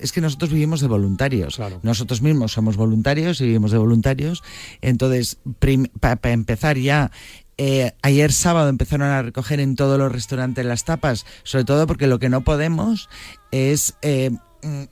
[0.00, 1.80] es que nosotros vivimos de voluntarios, Claro.
[1.82, 4.42] nosotros mismos somos voluntarios y vivimos de voluntarios,
[4.80, 5.38] entonces
[6.00, 7.10] para empezar ya...
[7.58, 12.06] eh, ayer sábado empezaron a recoger en todos los restaurantes las tapas, sobre todo porque
[12.06, 13.08] lo que no podemos
[13.50, 14.30] es eh,
[14.62, 14.84] mm,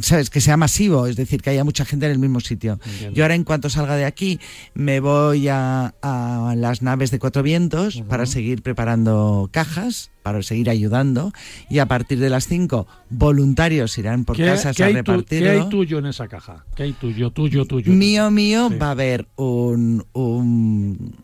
[0.00, 0.30] ¿sabes?
[0.30, 2.78] Que sea masivo, es decir, que haya mucha gente en el mismo sitio.
[2.84, 3.16] Entiendo.
[3.16, 4.40] Yo ahora en cuanto salga de aquí
[4.74, 10.70] me voy a, a las naves de Cuatro Vientos para seguir preparando cajas, para seguir
[10.70, 11.32] ayudando
[11.70, 15.50] y a partir de las 5 voluntarios irán por ¿Qué, casas a repartirlo.
[15.50, 16.64] qué hay tuyo en esa caja?
[16.74, 17.92] ¿Qué hay tuyo, tuyo, tuyo?
[17.92, 18.76] Mío, mío, Sí.
[18.78, 21.14] va a haber un, un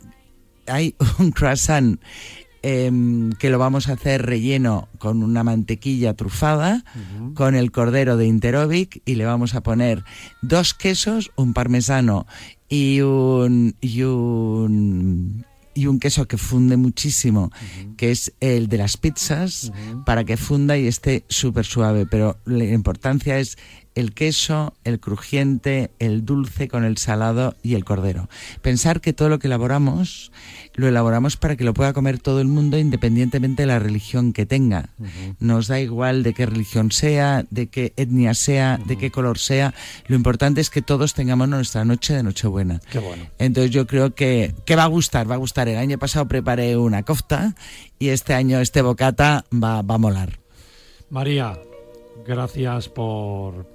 [0.67, 1.99] hay un croissant
[2.63, 6.85] em, que lo vamos a hacer relleno con una mantequilla trufada,
[7.35, 10.05] con el cordero de Interovic y le vamos a poner
[10.43, 12.27] dos quesos, un parmesano
[12.69, 17.51] y un y un y un queso que funde muchísimo,
[17.97, 19.73] que es el de las pizzas,
[20.05, 22.07] para que funda y esté súper suave.
[22.07, 23.57] Pero la importancia es
[23.95, 28.29] el queso, el crujiente, el dulce con el salado y el cordero.
[28.63, 30.33] Pensar que todo lo que elaboramos,
[30.75, 34.47] lo elaboramos para que lo pueda comer todo el mundo independientemente de la religión que
[34.47, 34.91] tenga.
[35.39, 39.75] Nos da igual de qué religión sea, de qué etnia sea, de qué color sea.
[40.07, 42.81] Lo importante es que todos tengamos nuestra noche de Nochebuena.
[42.91, 43.27] Qué bueno.
[43.39, 45.69] Entonces yo creo que, que va a gustar, va a gustar.
[45.69, 47.55] El año pasado preparé una kofta
[47.99, 50.39] y este año este bocata va, va a molar.
[51.11, 51.59] María,
[52.25, 53.67] gracias por,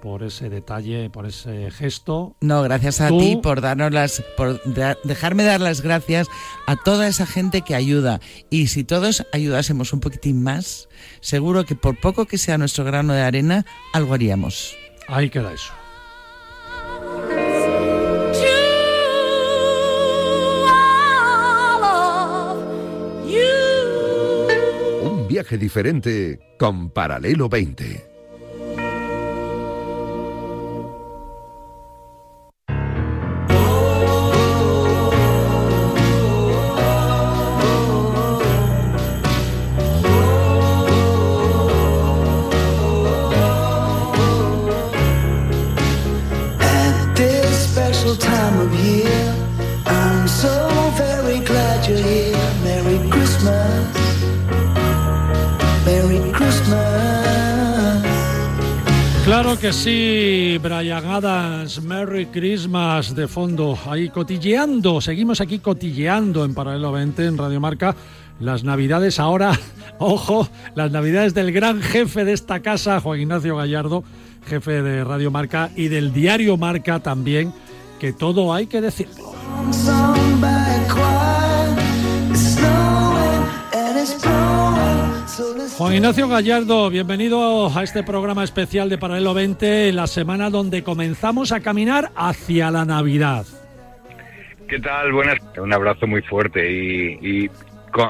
[0.00, 2.34] por ese detalle, por ese gesto.
[2.40, 6.28] No, gracias a Tú- ti por darnos las, por da- dejarme dar las gracias
[6.66, 8.20] a toda esa gente que ayuda.
[8.50, 10.88] Y si todos ayudásemos un poquitín más,
[11.20, 14.76] seguro que por poco que sea nuestro grano de arena, algo haríamos.
[15.08, 15.72] Ahí queda eso.
[25.02, 28.09] Un viaje diferente con Paralelo 20.
[59.72, 67.26] Sí, Brian Adams, Merry Christmas de fondo, ahí cotilleando, seguimos aquí cotilleando en Paralelo 20
[67.26, 67.94] en Radio Marca.
[68.40, 69.52] Las navidades ahora,
[69.98, 74.02] ojo, las navidades del gran jefe de esta casa, Juan Ignacio Gallardo,
[74.46, 77.52] jefe de Radio Marca y del diario Marca también,
[77.98, 79.34] que todo hay que decirlo.
[85.80, 91.52] Juan Ignacio Gallardo, bienvenido a este programa especial de Paralelo 20, la semana donde comenzamos
[91.52, 93.46] a caminar hacia la Navidad.
[94.68, 95.10] ¿Qué tal?
[95.10, 95.38] Buenas.
[95.56, 97.50] Un abrazo muy fuerte y,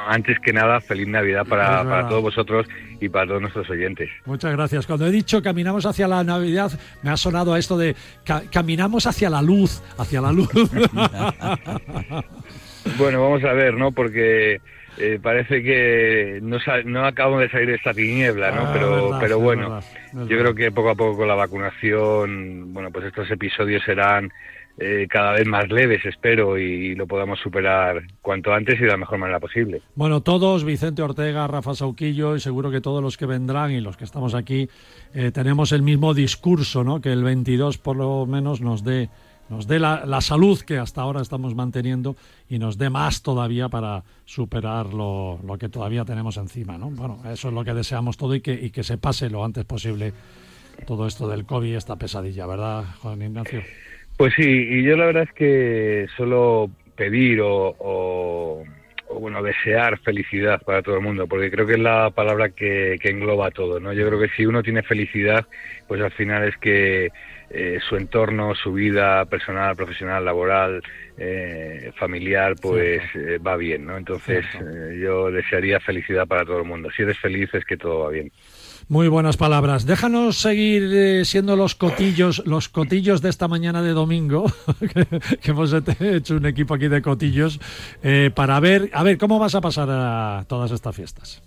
[0.09, 2.67] antes que nada, feliz Navidad para, para todos vosotros
[3.01, 4.11] y para todos nuestros oyentes.
[4.25, 4.85] Muchas gracias.
[4.85, 6.73] Cuando he dicho caminamos hacia la Navidad,
[7.05, 10.49] me ha sonado a esto de ca- caminamos hacia la luz, hacia la luz.
[12.97, 13.93] Bueno, vamos a ver, ¿no?
[13.93, 14.59] Porque
[14.99, 18.63] eh, parece que no, no acabamos de salir de esta tiniebla, ¿no?
[18.63, 20.39] Ah, pero verdad, pero bueno, verdad, yo verdad.
[20.39, 24.31] creo que poco a poco con la vacunación, bueno, pues estos episodios serán
[24.83, 28.97] eh, cada vez más leves, espero, y lo podamos superar cuanto antes y de la
[28.97, 29.83] mejor manera posible.
[29.95, 33.99] Bueno, todos, Vicente Ortega, Rafa Sauquillo y seguro que todos los que vendrán y los
[33.99, 34.71] que estamos aquí,
[35.13, 37.01] eh, tenemos el mismo discurso, ¿no?
[37.03, 39.11] Que el 22 por lo menos nos dé,
[39.51, 42.17] nos dé la, la salud que hasta ahora estamos manteniendo
[42.49, 46.89] y nos dé más todavía para superar lo, que todavía tenemos encima, ¿no?
[46.91, 49.65] Bueno, eso es lo que deseamos todo y que, y que se pase lo antes
[49.65, 50.13] posible
[50.87, 53.61] todo esto del COVID, esta pesadilla, ¿verdad, Juan Ignacio?
[54.17, 58.63] Pues sí, y yo la verdad es que solo pedir o, o-
[59.13, 62.97] o, bueno, desear felicidad para todo el mundo, porque creo que es la palabra que,
[63.03, 63.93] que engloba todo, ¿no?
[63.93, 65.47] Yo creo que si uno tiene felicidad,
[65.89, 67.09] pues al final es que
[67.53, 70.83] eh, su entorno, su vida personal, profesional, laboral,
[71.19, 73.97] eh, familiar, pues eh, va bien, ¿no?
[73.97, 74.45] Entonces
[75.01, 76.91] yo desearía felicidad para todo el mundo.
[76.97, 78.31] Si eres feliz es que todo va bien.
[78.87, 79.85] Muy buenas palabras.
[79.85, 84.47] Déjanos seguir siendo los cotillos, los cotillos de esta mañana de domingo,
[84.81, 87.59] que, que hemos hecho un equipo aquí de cotillos,
[88.35, 91.43] para ver, a ver, ¿cómo vas a pasar a todas estas fiestas?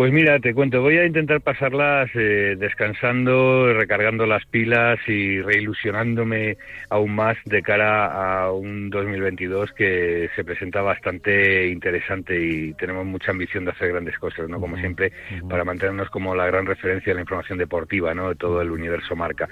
[0.00, 6.56] Pues mira, te cuento, voy a intentar pasarlas eh, descansando, recargando las pilas y reilusionándome
[6.88, 13.32] aún más de cara a un 2022 que se presenta bastante interesante y tenemos mucha
[13.32, 14.58] ambición de hacer grandes cosas, ¿no?
[14.58, 15.12] Como siempre,
[15.50, 18.30] para mantenernos como la gran referencia de la información deportiva, ¿no?
[18.30, 19.50] De todo el universo marca.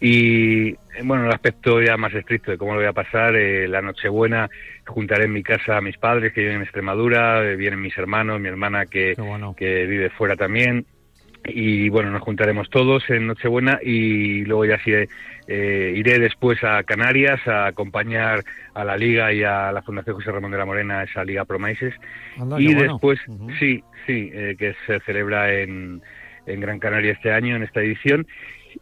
[0.00, 3.68] Y eh, bueno, el aspecto ya más estricto de cómo lo voy a pasar, eh,
[3.68, 4.48] la Nochebuena
[4.86, 8.40] juntaré en mi casa a mis padres que viven en Extremadura, eh, vienen mis hermanos,
[8.40, 9.14] mi hermana que,
[9.56, 10.86] que vive fuera también.
[11.46, 16.82] Y bueno, nos juntaremos todos en Nochebuena y luego ya sí eh, iré después a
[16.82, 21.02] Canarias a acompañar a la Liga y a la Fundación José Ramón de la Morena,
[21.02, 21.94] esa Liga Promises.
[22.38, 22.92] Anda, y bueno.
[22.92, 23.18] después,
[23.58, 26.02] sí, sí, eh, que se celebra en,
[26.46, 28.26] en Gran Canaria este año, en esta edición.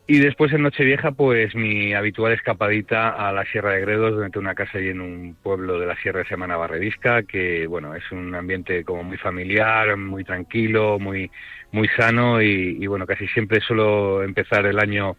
[0.06, 4.54] Y después en Nochevieja, pues mi habitual escapadita a la Sierra de Gredos, tengo una
[4.54, 8.10] casa ahí en un pueblo de la Sierra que se llama Navarredisca, que bueno, es
[8.10, 11.30] un ambiente como muy familiar, muy tranquilo, muy,
[11.72, 15.16] muy sano y, y, bueno, casi siempre suelo empezar el año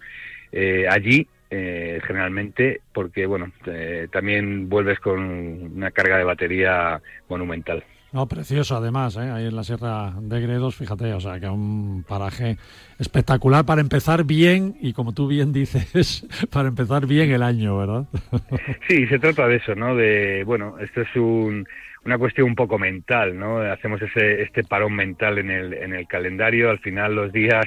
[0.51, 7.83] eh, allí, eh, generalmente, porque bueno, eh, también vuelves con una carga de batería monumental.
[8.11, 9.29] No, precioso además, ¿eh?
[9.29, 12.57] ahí en la Sierra de Gredos, fíjate, o sea, que un paraje
[12.97, 18.05] espectacular para empezar bien y como tú bien dices, para empezar bien el año, ¿verdad?
[18.87, 19.95] Sí, se trata de eso, ¿no?
[19.95, 21.67] De, bueno, esto es un,
[22.05, 23.59] una cuestión un poco mental, ¿no?
[23.59, 27.65] Hacemos ese, este parón mental en el, en el calendario, al final los días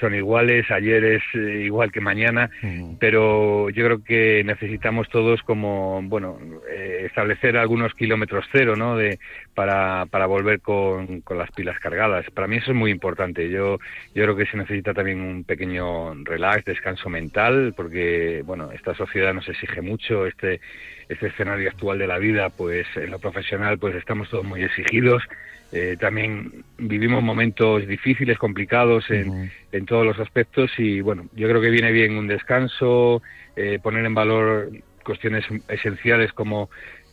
[0.00, 2.50] son iguales, ayer es eh, igual que mañana,
[2.98, 6.38] pero yo creo que necesitamos todos como, bueno,
[6.70, 8.96] eh, establecer algunos kilómetros cero, ¿no?
[8.96, 9.18] De,
[9.54, 12.24] para, para volver con, con las pilas cargadas.
[12.30, 13.48] Para mí eso es muy importante.
[13.50, 13.78] Yo,
[14.14, 19.34] yo creo que se necesita también un pequeño relax, descanso mental, porque, bueno, esta sociedad
[19.34, 20.60] nos exige mucho, este,
[21.12, 25.22] este escenario actual de la vida, pues en lo profesional, pues estamos todos muy exigidos.
[25.72, 31.62] Eh, también vivimos momentos difíciles, complicados en, en todos los aspectos y bueno, yo creo
[31.62, 33.22] que viene bien un descanso,
[33.56, 34.70] eh, poner en valor
[35.02, 36.68] cuestiones esenciales como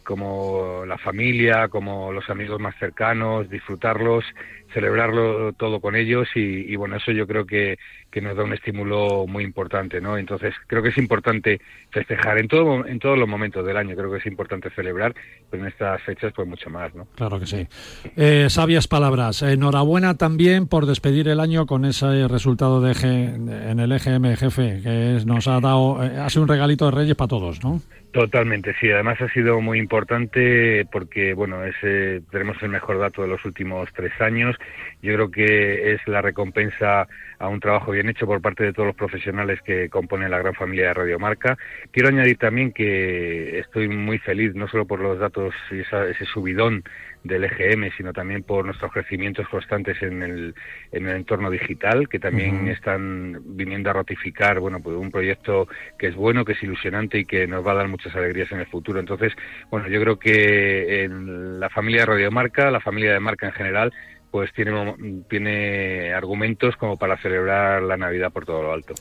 [0.10, 4.26] como la familia, como los amigos más cercanos, disfrutarlos,
[4.74, 7.78] celebrarlo todo con ellos y, bueno, eso yo creo que,
[8.10, 10.18] que nos da un estímulo muy importante, ¿no?
[10.18, 14.12] Entonces creo que es importante festejar en todo en todos los momentos del año, creo
[14.12, 15.14] que es importante celebrar,
[15.48, 17.08] pero en estas fechas pues mucho más, ¿no?
[17.14, 17.68] Claro que sí.
[18.16, 19.44] Eh, sabias palabras.
[19.44, 25.48] Enhorabuena también por despedir el año con ese resultado en el EGM, jefe, que nos
[25.48, 27.80] ha dado, eh, ha sido un regalito de Reyes para todos, ¿no?
[28.12, 28.90] Totalmente, sí.
[28.90, 33.46] Además ha sido muy importante porque, bueno, es, eh, tenemos el mejor dato de los
[33.46, 34.56] últimos tres años.
[35.04, 38.88] Yo creo que es la recompensa a un trabajo bien hecho por parte de todos
[38.88, 41.56] los profesionales que componen la gran familia de Radiomarca.
[41.92, 46.26] Quiero añadir también que estoy muy feliz, no solo por los datos y esa- ese
[46.26, 46.84] subidón
[47.24, 50.56] del EGM, sino también por nuestros crecimientos constantes en el,
[50.92, 56.08] en el entorno digital, que también están viniendo a ratificar, bueno, pues un proyecto que
[56.08, 58.68] es bueno, que es ilusionante y que nos va a dar muchas alegrías en el
[58.68, 59.00] futuro.
[59.00, 59.34] Entonces,
[59.70, 63.94] bueno, yo creo que en la familia de Radiomarca, la familia de Marca en general,
[64.32, 68.94] pues tiene, tiene argumentos como para celebrar la Navidad por todo lo alto.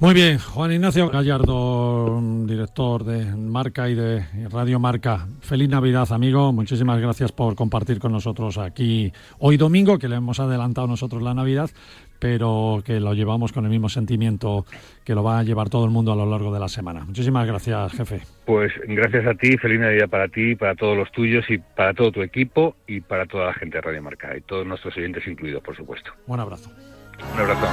[0.00, 5.26] Muy bien, Juan Ignacio Gallardo, director de Marca y de Radio Marca.
[5.40, 6.52] Feliz Navidad, amigo.
[6.52, 11.34] Muchísimas gracias por compartir con nosotros aquí hoy domingo, que le hemos adelantado nosotros la
[11.34, 11.70] Navidad,
[12.18, 14.64] pero que lo llevamos con el mismo sentimiento
[15.04, 17.04] que lo va a llevar todo el mundo a lo largo de la semana.
[17.04, 18.20] Muchísimas gracias, jefe.
[18.44, 22.12] Pues gracias a ti, feliz Navidad para ti, para todos los tuyos y para todo
[22.12, 25.62] tu equipo y para toda la gente de Radio Marca y todos nuestros oyentes incluidos,
[25.62, 26.12] por supuesto.
[26.26, 26.70] Un abrazo.
[27.34, 27.66] Un abrazo.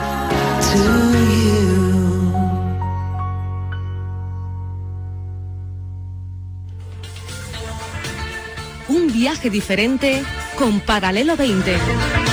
[8.89, 10.21] Un viaje diferente
[10.57, 12.32] con Paralelo 20.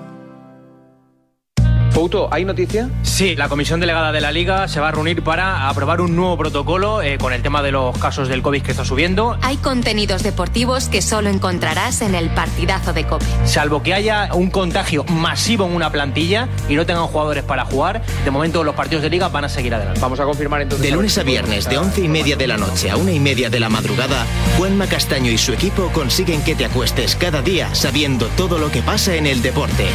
[1.93, 2.89] Pouto, ¿hay noticia?
[3.01, 6.37] Sí, la comisión delegada de la Liga se va a reunir para aprobar un nuevo
[6.37, 9.37] protocolo eh, con el tema de los casos del COVID que está subiendo.
[9.41, 13.25] Hay contenidos deportivos que solo encontrarás en el partidazo de Cope.
[13.43, 18.01] Salvo que haya un contagio masivo en una plantilla y no tengan jugadores para jugar,
[18.23, 19.99] de momento los partidos de Liga van a seguir adelante.
[19.99, 20.87] Vamos a confirmar entonces.
[20.87, 23.49] De lunes a viernes, de once y media de la noche a una y media
[23.49, 24.25] de la madrugada,
[24.57, 28.81] Juanma Castaño y su equipo consiguen que te acuestes cada día sabiendo todo lo que
[28.81, 29.85] pasa en el deporte.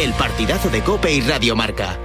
[0.00, 1.98] El partidazo de Cope y Radio Marca.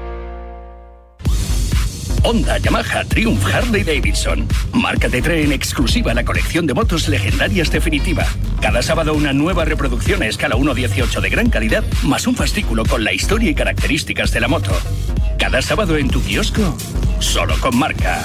[2.24, 4.48] Honda, Yamaha, Triumph, Harley Davidson.
[4.74, 8.26] Marca te trae en exclusiva la colección de motos legendarias definitiva.
[8.62, 13.04] Cada sábado una nueva reproducción a escala 1.18 de gran calidad, más un fascículo con
[13.04, 14.72] la historia y características de la moto.
[15.38, 16.76] Cada sábado en tu kiosco,
[17.20, 18.24] solo con marca.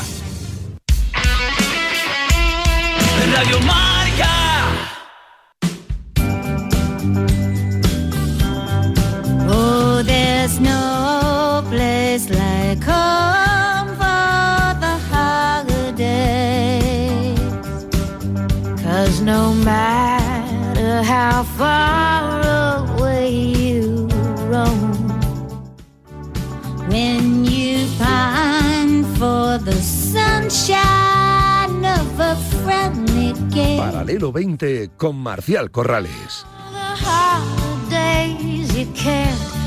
[3.34, 3.90] Radio Marca.
[10.40, 17.36] There's no place like home for the holidays.
[18.82, 22.40] Cause no matter how far
[22.88, 24.08] away you
[24.48, 24.96] roam,
[26.88, 33.76] when you pine for the sunshine of a friendly gale.
[33.76, 36.46] Paralelo 20 con Marcial Corrales.
[36.72, 39.59] The holidays you can't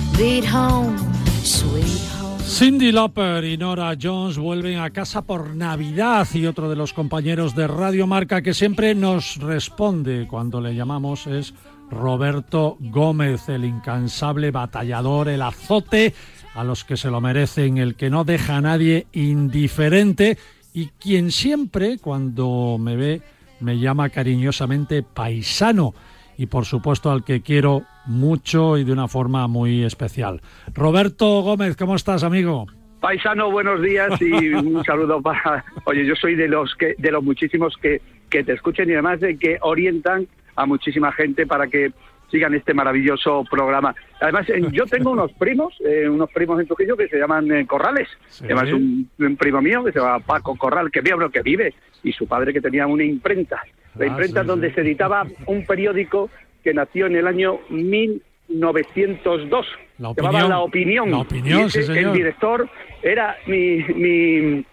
[2.45, 7.55] Cindy Lauper y Nora Jones vuelven a casa por Navidad y otro de los compañeros
[7.55, 11.53] de Radio Marca que siempre nos responde cuando le llamamos es
[11.89, 16.13] Roberto Gómez, el incansable batallador, el azote
[16.53, 20.37] a los que se lo merecen, el que no deja a nadie indiferente
[20.73, 23.21] y quien siempre cuando me ve
[23.59, 25.93] me llama cariñosamente paisano
[26.37, 30.41] y por supuesto al que quiero mucho y de una forma muy especial.
[30.73, 32.67] Roberto Gómez, ¿cómo estás, amigo?
[32.99, 35.65] Paisano, buenos días y un saludo para.
[35.85, 39.19] Oye, yo soy de los que de los muchísimos que, que te escuchen y además
[39.19, 41.91] de que orientan a muchísima gente para que
[42.33, 43.95] sigan este maravilloso programa.
[44.19, 47.67] Además, eh, yo tengo unos primos, eh, unos primos en Trujillo que se llaman eh,
[47.67, 48.07] Corrales.
[48.41, 52.11] Además, un, un primo mío que se llama Paco Corral, que vive, que vive, y
[52.11, 53.61] su padre que tenía una imprenta.
[53.95, 54.75] La Ah, imprenta sí, donde sí.
[54.75, 56.29] se editaba un periódico
[56.63, 59.65] que nació en el año 1902.
[59.99, 60.49] La Se llamaba Opinión.
[60.49, 61.11] La Opinión.
[61.11, 62.07] La Opinión, ese, sí, señor.
[62.11, 62.69] El director
[63.01, 64.65] era mi, mi,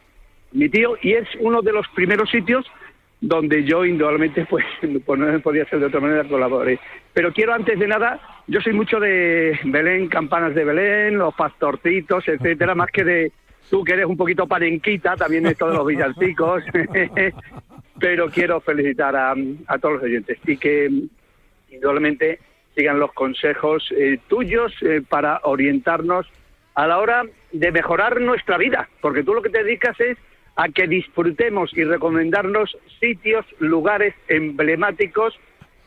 [0.52, 2.64] mi tío y es uno de los primeros sitios
[3.20, 4.64] donde yo indudablemente pues,
[5.04, 6.78] pues no podía ser de otra manera colaboré.
[7.12, 12.26] Pero quiero antes de nada, yo soy mucho de Belén, campanas de Belén, los pastorcitos,
[12.28, 13.33] etcétera, más que de
[13.68, 16.62] tú que eres un poquito parenquita, también esto de los villancicos.
[18.00, 19.34] Pero quiero felicitar a,
[19.66, 20.90] a todos los oyentes y que
[21.70, 22.40] indudablemente
[22.74, 26.26] sigan los consejos eh, tuyos eh, para orientarnos
[26.74, 30.16] a la hora de mejorar nuestra vida, porque tú lo que te dedicas es
[30.56, 35.38] a que disfrutemos y recomendarnos sitios, lugares emblemáticos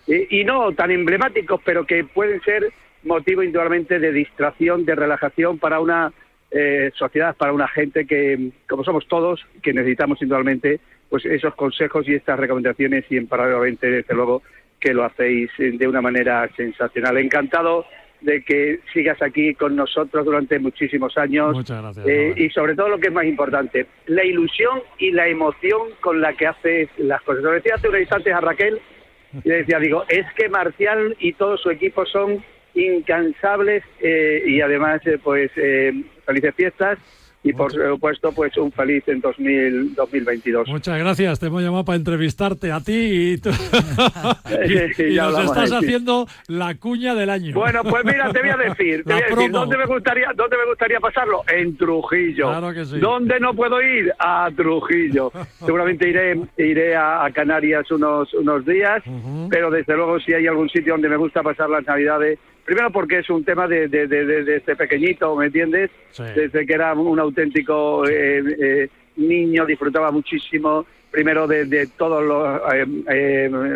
[0.07, 2.71] eh, y no tan emblemáticos, pero que pueden ser
[3.03, 6.11] motivo indudablemente de distracción, de relajación para una
[6.53, 12.07] eh, sociedad, para una gente que, como somos todos, que necesitamos indudablemente pues esos consejos
[12.07, 14.41] y estas recomendaciones y en paralelamente, desde luego,
[14.79, 17.17] que lo hacéis eh, de una manera sensacional.
[17.17, 17.85] Encantado
[18.21, 21.53] de que sigas aquí con nosotros durante muchísimos años.
[21.53, 22.07] Muchas gracias.
[22.07, 26.21] Eh, y sobre todo lo que es más importante, la ilusión y la emoción con
[26.21, 27.43] la que haces las cosas.
[27.43, 28.79] Lo decía hace unos instantes a Raquel,
[29.43, 32.43] y le decía, digo, es que Marcial y todo su equipo son
[32.75, 35.93] incansables eh, y además, eh, pues, eh,
[36.23, 36.97] felices fiestas
[37.45, 40.69] y por supuesto pues un feliz en 2000, 2022.
[40.69, 43.49] Muchas gracias, te hemos llamado para entrevistarte a ti y, tú-
[44.97, 47.53] y- y nos estás haciendo la cuña del año.
[47.53, 49.59] Bueno, pues mira, te voy a decir, te La voy a decir, promo.
[49.59, 51.43] ¿dónde me gustaría, dónde me gustaría pasarlo?
[51.53, 52.47] En Trujillo.
[52.49, 52.99] Claro que sí.
[52.99, 54.13] ¿Dónde no puedo ir?
[54.19, 55.31] A Trujillo.
[55.65, 59.03] Seguramente iré, iré a, a Canarias unos, unos días,
[59.49, 63.19] pero desde luego si hay algún sitio donde me gusta pasar las Navidades, primero porque
[63.19, 65.91] es un tema de, de, de, de- de este pequeñito, ¿me entiendes?
[66.11, 66.23] Sí.
[66.35, 72.23] Desde que era un auténtico eh, eh, niño, disfrutaba muchísimo primero de, de todas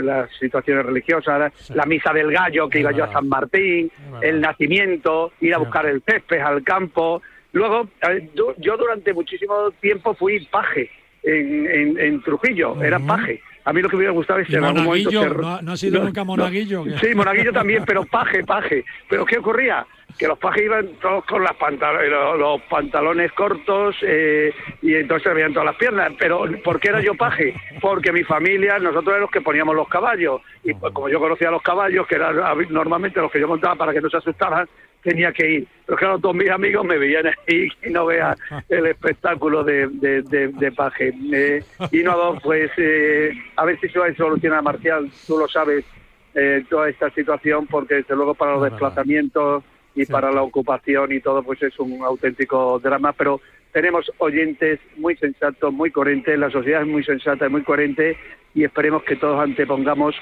[0.03, 4.41] las situaciones religiosas, la, la misa del gallo, que iba yo a San Martín, el
[4.41, 7.21] nacimiento, ir a buscar el césped al campo.
[7.53, 10.89] Luego, eh, yo, yo durante muchísimo tiempo fui paje
[11.23, 13.41] en, en, en Trujillo, era paje.
[13.67, 15.77] A mí lo que me hubiera gustado es en algún momento ¿no ha- no ha
[15.77, 16.85] sido nunca monaguillo?
[17.01, 18.85] Sí, monaguillo también, pero paje, paje.
[19.09, 19.85] Pero ¿qué ocurría?
[20.17, 25.23] Que los pajes iban todos con las pantalo- los, los pantalones cortos eh, y entonces
[25.27, 26.13] se veían todas las piernas.
[26.17, 27.53] Pero ¿por qué era yo paje?
[27.81, 30.41] Porque mi familia, nosotros éramos los que poníamos los caballos.
[30.63, 32.37] Y pues, como yo conocía a los caballos, que eran
[32.69, 34.67] normalmente los que yo montaba para que no se asustaran,
[35.03, 35.67] tenía que ir.
[35.85, 38.35] Pero claro, todos mis amigos me veían ahí y no vean
[38.69, 41.13] el espectáculo de, de, de- de paje.
[41.33, 45.47] Eh, y no, pues eh, a ver si se va a solucionar, Marcial, tú lo
[45.47, 45.85] sabes,
[46.35, 49.63] eh, toda esta situación, porque desde luego para los desplazamientos
[49.95, 53.41] y para la ocupación y todo, pues es un auténtico drama, pero
[53.71, 58.15] tenemos oyentes muy sensatos, muy coherentes, la sociedad es muy sensata y muy coherente
[58.53, 60.15] y esperemos que todos antepongamos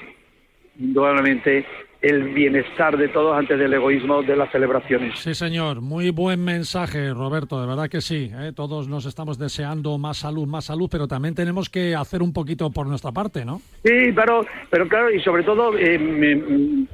[0.78, 1.64] indudablemente
[2.02, 5.18] el bienestar de todos antes del egoísmo de las celebraciones.
[5.18, 5.80] Sí, señor.
[5.80, 7.60] Muy buen mensaje, Roberto.
[7.60, 8.30] De verdad que sí.
[8.34, 8.52] ¿eh?
[8.54, 12.70] Todos nos estamos deseando más salud, más salud, pero también tenemos que hacer un poquito
[12.70, 13.60] por nuestra parte, ¿no?
[13.84, 16.86] Sí, pero, pero claro, y sobre todo eh, me- mm,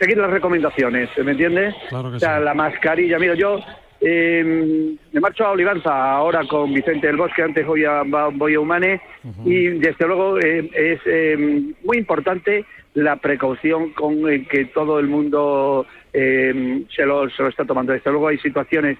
[0.00, 1.74] seguir las recomendaciones, ¿me entiendes?
[1.88, 3.18] Claro que o sea, la mascarilla.
[3.18, 3.60] Mira, yo
[4.00, 8.02] eh, me marcho a Olivanza ahora con Vicente del Bosque, antes voy a,
[8.32, 9.00] voy a Humane,
[9.44, 11.36] y desde luego eh, es eh,
[11.84, 12.64] muy importante
[12.96, 17.92] la precaución con eh, que todo el mundo eh, se, lo, se lo está tomando.
[17.92, 18.98] Desde luego hay situaciones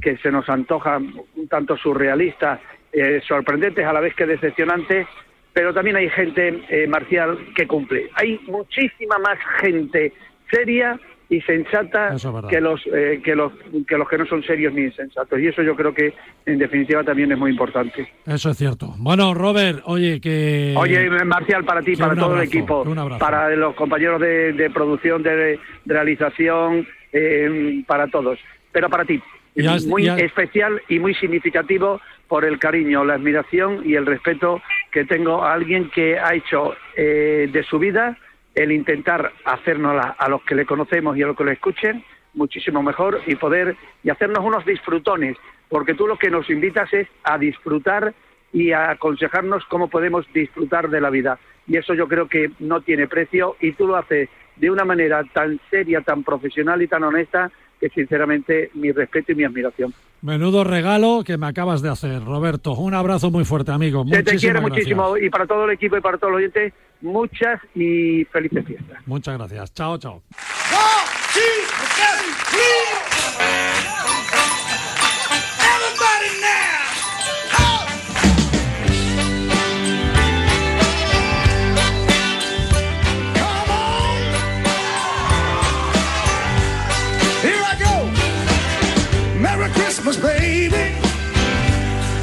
[0.00, 2.60] que se nos antojan un tanto surrealistas,
[2.92, 5.06] eh, sorprendentes a la vez que decepcionantes,
[5.52, 8.10] pero también hay gente eh, marcial que cumple.
[8.14, 10.12] Hay muchísima más gente
[10.50, 13.52] seria y sensata es que los, eh, que los
[13.86, 15.38] que los que no son serios ni insensatos.
[15.38, 16.14] Y eso yo creo que
[16.46, 18.08] en definitiva también es muy importante.
[18.26, 18.94] Eso es cierto.
[18.98, 20.74] Bueno, Robert, oye, que...
[20.76, 22.84] Oye, Marcial, para ti, que para todo el equipo,
[23.18, 28.38] para los compañeros de, de producción, de, de realización, eh, para todos.
[28.72, 29.20] Pero para ti,
[29.54, 34.60] Ya muy ya- especial y muy significativo por el cariño, la admiración y el respeto
[34.92, 38.16] que tengo a alguien que ha hecho eh, de su vida
[38.58, 42.04] el intentar hacernos a, los que le conocemos y a los que le escuchen
[42.34, 45.36] muchísimo mejor y poder y hacernos unos disfrutones,
[45.68, 48.12] porque tú lo que nos invitas es a disfrutar
[48.52, 51.38] y a aconsejarnos cómo podemos disfrutar de la vida.
[51.68, 55.22] Y eso yo creo que no tiene precio y tú lo haces de una manera
[55.32, 59.94] tan seria, tan profesional y tan honesta que sinceramente mi respeto y mi admiración.
[60.20, 62.72] Menudo regalo que me acabas de hacer, Roberto.
[62.72, 64.02] Un abrazo muy fuerte, amigo.
[64.02, 64.70] Te Muchísimas quiere gracias.
[64.70, 68.98] muchísimo y para todo el equipo y para todos los oyentes, muchas y felices fiestas.
[69.06, 69.72] Muchas gracias.
[69.74, 70.22] Chao, chao.
[75.60, 77.88] Everybody now!
[83.34, 84.18] Come on!
[87.42, 87.94] Here I go!
[89.40, 90.96] Merry Christmas, baby!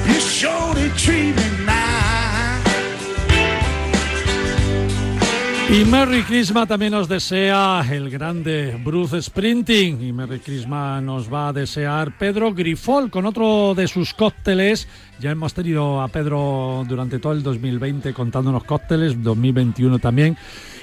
[0.08, 0.75] You surely
[5.68, 10.00] Y Merry Christmas también nos desea el grande Bruce Sprinting.
[10.00, 14.88] Y Merry Christmas nos va a desear Pedro Grifol con otro de sus cócteles.
[15.20, 20.38] Ya hemos tenido a Pedro durante todo el 2020 contándonos cócteles, 2021 también.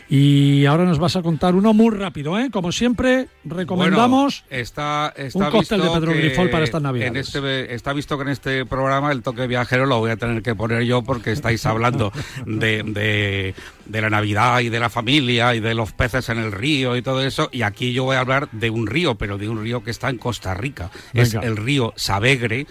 [0.08, 2.50] Y ahora nos vas a contar uno muy rápido, ¿eh?
[2.50, 7.34] Como siempre, recomendamos Bueno, está, está un cóctel de Pedro Grifol para estas en navidades.
[7.34, 10.54] este- está visto que en este programa el toque viajero lo voy a tener que
[10.54, 12.12] poner yo porque estáis hablando
[12.46, 13.54] de, de-
[13.86, 17.02] de la Navidad y de la familia y de los peces en el río y
[17.02, 17.48] todo eso.
[17.52, 20.10] Y aquí yo voy a hablar de un río, pero de un río que está
[20.10, 20.90] en Costa Rica.
[21.14, 22.66] Es el río Savegre,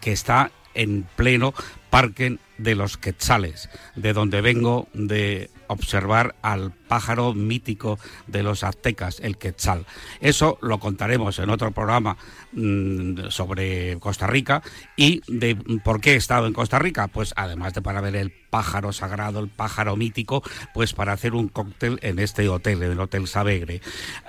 [0.00, 1.54] que está en pleno
[1.90, 9.20] Parque de los Quetzales, de donde vengo de observar al pájaro mítico de los aztecas,
[9.20, 9.86] el quetzal.
[10.20, 12.16] Eso lo contaremos en otro programa
[12.52, 14.62] mm, sobre Costa Rica
[14.96, 18.32] y de por qué he estado en Costa Rica, pues además de para ver el
[18.50, 20.42] pájaro sagrado, el pájaro mítico,
[20.72, 23.80] pues para hacer un cóctel en este hotel, en el Hotel Savegre.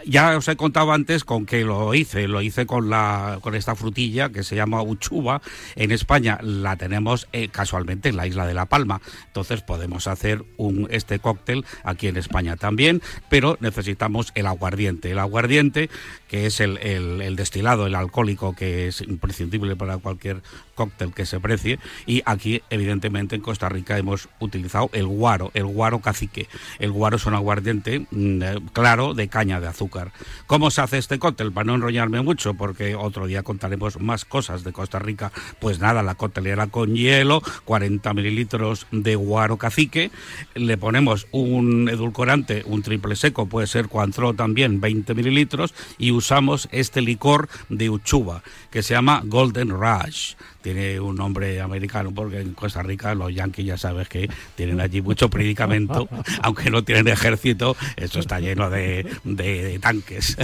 [0.07, 3.76] Ya os he contado antes con que lo hice, lo hice con la con esta
[3.76, 5.41] frutilla que se llama uchuva.
[5.76, 10.88] En España la tenemos eh, casualmente la isla de La Palma, entonces podemos hacer un
[10.91, 15.11] este cóctel aquí en España también, pero necesitamos el aguardiente.
[15.11, 15.89] El aguardiente,
[16.28, 20.41] que es el destilado, el alcohólico, que es imprescindible para cualquier
[20.76, 21.80] cóctel que se precie.
[22.05, 26.47] Y aquí, evidentemente, en Costa Rica hemos utilizado el guaro, el guaro cacique.
[26.80, 30.11] El guaro es un aguardiente mm, eh, claro de caña de azúcar.
[30.45, 31.51] ¿Cómo se hace este cóctel?
[31.51, 35.32] Para no enrollarme mucho, porque otro día contaremos más cosas de Costa Rica.
[35.59, 40.12] Pues nada, la coctelera con hielo, 40 mililitros de guaro cacique,
[40.53, 46.68] le ponemos un edulcorante, un triple seco, puede ser Cointreau también, 20 mililitros, y usamos
[46.72, 48.43] este licor de uchuva,
[48.76, 50.34] que se llama Golden Rush.
[50.61, 55.01] Tiene un nombre americano porque en Costa Rica los yanquis ya sabes que tienen allí
[55.01, 56.09] mucho predicamento,
[56.41, 60.36] aunque no tienen ejército, eso está lleno de, de- de tanques.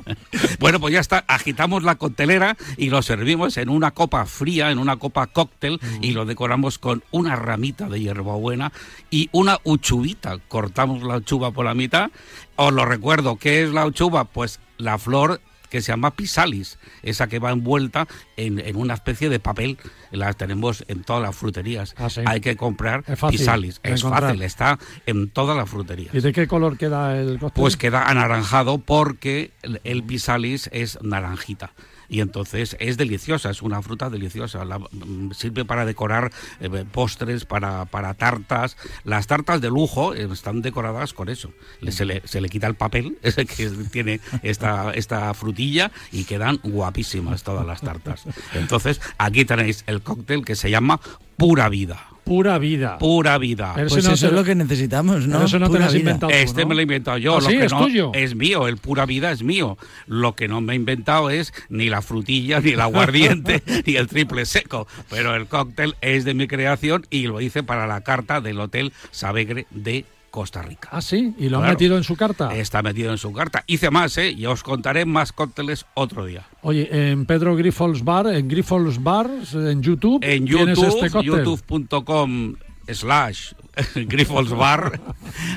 [0.58, 4.78] bueno, pues ya está, agitamos la coctelera y lo servimos en una copa fría, en
[4.78, 8.72] una copa cóctel y lo decoramos con una ramita de hierbabuena
[9.10, 10.38] y una uchuvita.
[10.48, 12.10] Cortamos la uchuva por la mitad.
[12.54, 14.24] Os lo recuerdo, ¿qué es la uchuva?
[14.24, 18.06] Pues la flor que se llama pisalis, esa que va envuelta
[18.36, 19.78] en, en una especie de papel.
[20.10, 21.94] La tenemos en todas las fruterías.
[22.24, 23.80] Hay que comprar Es fácil pisalis.
[23.82, 24.22] Es encontrar.
[24.24, 26.14] fácil, está en todas las fruterías.
[26.14, 27.60] ¿Y de qué color queda el cóctel?
[27.60, 31.72] Pues queda anaranjado porque el, el pisalis es naranjita.
[32.08, 34.64] Y entonces es deliciosa, es una fruta deliciosa.
[34.64, 36.30] La- mm, sirve para decorar
[36.60, 38.76] eh, postres, para, para tartas.
[39.04, 41.52] Las tartas de lujo eh, están decoradas con eso.
[41.88, 47.42] Se, le, se le quita el papel que tiene esta, esta frutilla y quedan guapísimas
[47.42, 48.24] todas las tartas.
[48.54, 51.00] Entonces aquí tenéis el cóctel que se llama
[51.36, 52.06] Pura Vida.
[52.26, 52.98] Pura vida.
[52.98, 53.72] Pura vida.
[53.76, 55.34] Pero Pues no eso te- es lo que necesitamos, ¿no?
[55.34, 56.00] Pero eso no te lo has vida.
[56.00, 56.68] inventado tú, Este ¿no?
[56.68, 57.36] me lo he inventado yo.
[57.36, 57.56] ¿Ah, lo sí?
[57.56, 58.10] que ¿Es no- tuyo?
[58.14, 59.78] Es mío, el pura vida es mío.
[60.08, 64.08] Lo que no me he inventado es ni la frutilla, ni el aguardiente, ni el
[64.08, 64.88] triple seco.
[65.08, 68.92] Pero el cóctel es de mi creación y lo hice para la carta del Hotel
[69.12, 70.04] Savegre de
[70.36, 70.90] Costa Rica.
[70.92, 71.72] Ah, sí, y lo han Claro.
[71.72, 72.54] metido en su carta.
[72.54, 73.64] Está metido en su carta.
[73.66, 74.32] Hice más, ¿eh?
[74.32, 76.44] Y os contaré más cócteles otro día.
[76.60, 82.54] Oye, en Pedro Grifols Bar, en Grifols Bar, en YouTube, En tienes YouTube, este youtube.com
[82.86, 83.52] slash
[83.94, 85.00] Grifols Bar,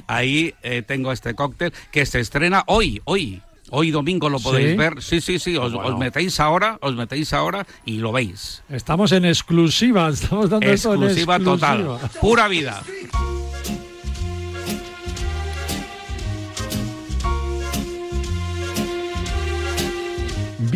[0.08, 3.42] ahí eh, tengo este cóctel que se estrena hoy, hoy.
[3.72, 4.78] Hoy domingo lo podéis ¿Sí?
[4.78, 5.02] ver.
[5.02, 5.58] Sí, sí, sí.
[5.58, 5.90] Os, Bueno.
[5.94, 8.64] os metéis ahora, os metéis ahora y lo veis.
[8.70, 11.82] Estamos en exclusiva, estamos dando esto en Exclusiva total.
[11.82, 12.22] exclusiva.
[12.22, 12.82] Pura vida.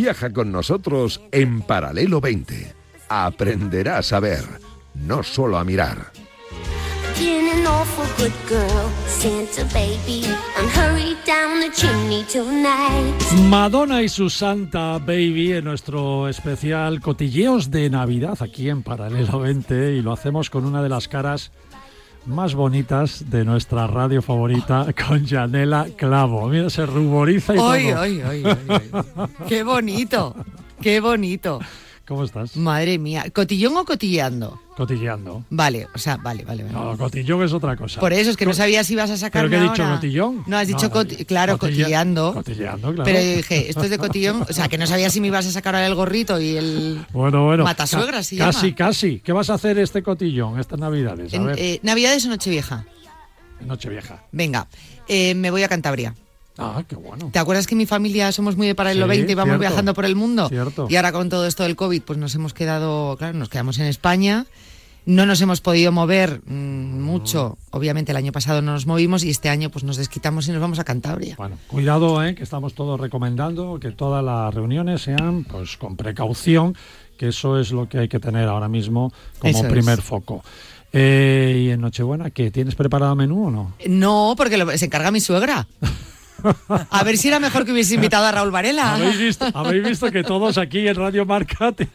[0.04, 2.74] Viaja con nosotros en Paralelo 20.
[3.08, 4.44] Aprenderás a ver,
[4.96, 6.12] no solo a mirar.
[13.48, 19.94] Madonna y su Santa Baby en nuestro especial Cotilleos de Navidad aquí en Paralelo 20
[19.94, 21.54] y lo hacemos con una de las caras
[22.26, 26.48] más bonitas de nuestra radio favorita con Janela Clavo.
[26.48, 28.44] Mira, se ruboriza y Ay, ay, ay.
[29.48, 30.36] Qué bonito,
[30.82, 31.60] qué bonito.
[32.06, 32.58] ¿Cómo estás?
[32.58, 34.60] Madre mía, ¿cotillón o cotilleando?
[34.76, 35.46] Cotilleando.
[35.50, 36.64] Vale, o sea, vale, vale.
[36.64, 36.74] vale.
[36.76, 38.02] No, cotillón es otra cosa.
[38.02, 39.96] Por eso es que no sabía si ibas a sacar ¿Pero qué he dicho, ahora.
[39.96, 40.44] cotillón?
[40.46, 42.34] No, has dicho, No, coti- claro, cotilla- cotilleando.
[42.34, 43.04] Cotilleando, claro.
[43.06, 45.46] Pero yo dije, esto es de cotillón, o sea, que no sabía si me ibas
[45.46, 47.06] a sacar ahora el gorrito y el...
[47.14, 47.64] Bueno, bueno.
[47.64, 48.76] Matasuegra ca- Casi, llama.
[48.76, 49.20] casi.
[49.22, 51.34] ¿Qué vas a hacer este cotillón, estas navidades?
[51.34, 52.86] A En, ver, eh, ¿Navidades o Nochevieja?
[53.62, 54.24] Nochevieja.
[54.34, 54.68] Venga,
[55.08, 56.16] eh, me voy a Cantabria.
[56.58, 57.30] Ah, qué bueno.
[57.34, 59.60] ¿Te acuerdas que mi familia somos muy de paralelo Sí, 20 y vamos cierto.
[59.62, 60.50] viajando por el mundo?
[60.50, 60.88] Cierto.
[60.90, 63.86] Y ahora con todo esto del COVID, pues nos hemos quedado, claro, nos quedamos en
[63.86, 64.46] España.
[65.06, 67.58] No nos hemos podido mover mm, mucho.
[67.72, 70.62] Obviamente el año pasado no nos movimos y este año pues nos desquitamos y nos
[70.62, 71.36] vamos a Cantabria.
[71.38, 76.78] Bueno, cuidado, eh, que estamos todos recomendando que todas las reuniones sean pues con precaución,
[77.18, 79.74] que eso es lo que hay que tener ahora mismo como Eso es.
[79.74, 80.42] primer foco.
[80.94, 82.50] Eh, y en Nochebuena, ¿qué?
[82.52, 83.74] ¿Tienes preparado menú o no?
[83.90, 85.68] No, porque lo- se encarga mi suegra.
[86.90, 88.96] A ver si era mejor que hubiese invitado a Raúl Varela.
[88.96, 91.88] ¿Habéis visto, habéis visto que todos aquí en Radio Marca te-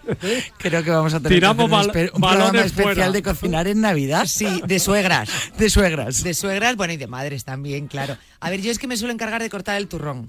[0.59, 2.95] Creo que vamos a tener Tiramos que hacer un, bal- espe- un programa balones especial
[2.95, 3.11] fuera.
[3.13, 4.25] de cocinar en Navidad.
[4.27, 5.31] Sí, de suegras.
[5.59, 6.23] De suegras.
[6.23, 8.17] De suegras, bueno, y de madres también, claro.
[8.41, 10.29] A ver, yo es que me suelo encargar de cortar el turrón.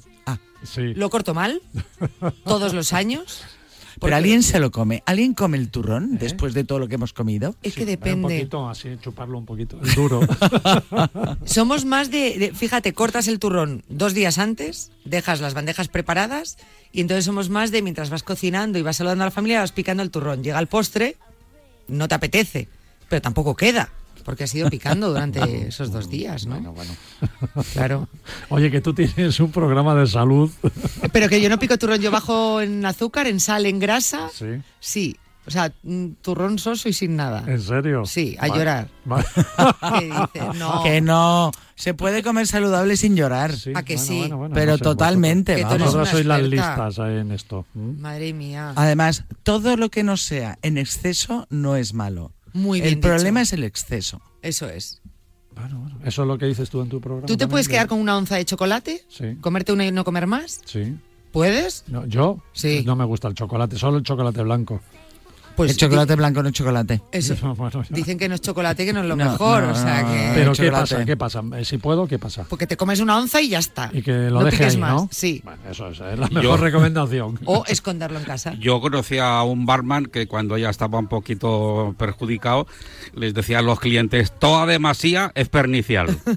[0.63, 0.93] Sí.
[0.95, 1.61] Lo corto mal,
[2.43, 3.43] todos los años.
[4.00, 5.04] Pero alguien se lo come.
[5.06, 7.56] ¿Alguien come el turrón después de todo lo que hemos comido?
[7.64, 8.22] Es que Un depende.
[8.39, 9.78] poquito, así, chuparlo un poquito.
[9.95, 10.22] Duro.
[11.45, 16.58] Somos más de, de- fíjate, cortas el turrón dos días antes, dejas las bandejas preparadas
[16.91, 19.72] y entonces somos más de mientras vas cocinando y vas saludando a la familia, vas
[19.72, 20.43] picando el turrón.
[20.43, 21.18] Llega el postre,
[21.88, 22.68] no te apetece,
[23.10, 23.89] pero tampoco queda,
[24.30, 26.60] porque has ido picando durante esos dos días, ¿no?
[27.74, 28.08] Claro.
[28.50, 30.52] Oye, que tú tienes un programa de salud.
[31.12, 34.30] Pero que yo no pico turrón, yo bajo en azúcar, en sal, en grasa.
[34.32, 34.62] Sí.
[34.80, 35.18] Sí.
[35.48, 37.44] O sea, mm, turrón soso y sin nada.
[37.48, 38.06] ¿En serio?
[38.06, 38.88] Sí, a llorar.
[39.98, 40.56] ¿Qué dices?
[40.60, 40.84] No.
[40.84, 41.52] Que no.
[41.74, 43.52] Se puede comer saludable sin llorar.
[43.74, 44.32] ¿A que sí?
[44.54, 45.56] Pero no sé, totalmente.
[45.56, 46.08] Que vamos.
[46.08, 47.66] Sois las listas en esto.
[47.74, 48.74] Madre mía.
[48.76, 52.32] Además, todo lo que no sea en exceso no es malo.
[52.60, 54.22] Muy bien El problema es el exceso.
[54.41, 55.01] Eso es.
[56.05, 57.26] Eso es lo que dices tú en tu programa.
[57.28, 59.03] ¿Tú te también, puedes de- quedar con una onza de chocolate?
[59.10, 59.36] Sí.
[59.41, 60.62] ¿Comerte una y no comer más?
[60.66, 60.95] Sí.
[61.32, 61.84] ¿Puedes?
[61.88, 62.84] No, yo Sí.
[62.86, 64.82] no me gusta el chocolate, solo el chocolate blanco.
[65.60, 67.01] Pues el chocolate blanco no es chocolate.
[67.12, 67.36] Eso.
[67.89, 69.64] Dicen que no es chocolate, que no es lo No, mejor.
[69.64, 70.32] no, o sea no, que.
[70.34, 71.03] Pero ¿qué pasa?
[71.05, 71.43] ¿Qué pasa?
[71.57, 72.45] Eh, Si puedo, ¿qué pasa?
[72.47, 73.89] Porque te comes una onza y ya está.
[73.91, 74.93] Y que lo no deje piques ahí, más.
[74.93, 75.10] ¿no?
[75.12, 75.41] Sí.
[75.43, 77.39] Bueno, eso es, es la Yo- mejor recomendación.
[77.43, 78.53] O esconderlo en casa.
[78.53, 82.66] Yo conocía a un barman que cuando ya estaba un poquito perjudicado,
[83.14, 86.18] les decía a los clientes, toda demasía es pernicial.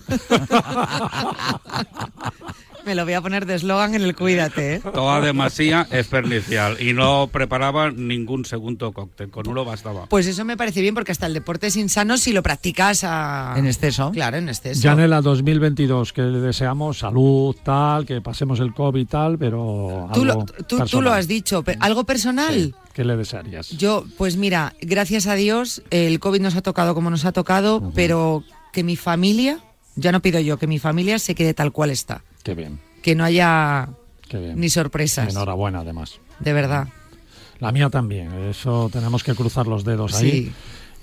[2.84, 4.80] Me lo voy a poner de eslogan en el cuídate, ¿eh?
[4.92, 6.80] Toda demasía es pernicial.
[6.80, 10.06] Y no preparaban ningún segundo cóctel, con uno bastaba.
[10.06, 13.54] Pues eso me parece bien porque hasta el deporte es insano si lo practicas a...
[13.56, 14.10] En exceso.
[14.12, 14.82] Claro, en exceso.
[14.88, 20.32] Janela 2022, que le deseamos salud, tal, que pasemos el COVID, tal, pero Tú lo,
[20.32, 21.64] algo tú- tú lo has dicho.
[21.80, 22.74] ¿Algo personal?
[22.92, 23.70] ¿Qué le desearías?
[23.70, 27.92] Yo, pues mira, gracias a Dios, el COVID nos ha tocado como nos ha tocado,
[27.94, 29.60] pero que mi familia,
[29.96, 32.22] ya no pido yo, que mi familia se quede tal cual está.
[32.42, 33.88] Qué bien, Que no haya
[34.28, 34.58] qué bien.
[34.60, 35.28] ni sorpresas.
[35.30, 36.20] Enhorabuena, además.
[36.40, 36.88] De verdad.
[37.60, 40.52] La mía también, eso tenemos que cruzar los dedos ahí.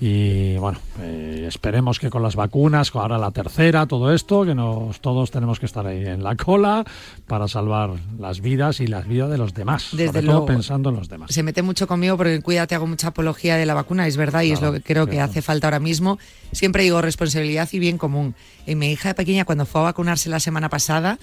[0.02, 5.02] Y bueno, eh, esperemos que con las vacunas, ahora la tercera, todo esto, que nos
[5.02, 6.86] todos tenemos que estar ahí en la cola
[7.28, 9.90] para salvar las vidas y las vidas de los demás.
[9.92, 10.40] Desde sobre luego.
[10.40, 11.34] todo pensando en los demás.
[11.34, 14.54] Se mete mucho conmigo porque cuídate, hago mucha apología de la vacuna, es verdad, y
[14.54, 16.18] es lo que creo que hace falta ahora mismo.
[16.54, 18.36] Siempre digo responsabilidad y bien común.
[18.66, 21.20] Y mi hija pequeña, cuando fue a vacunarse la semana pasada,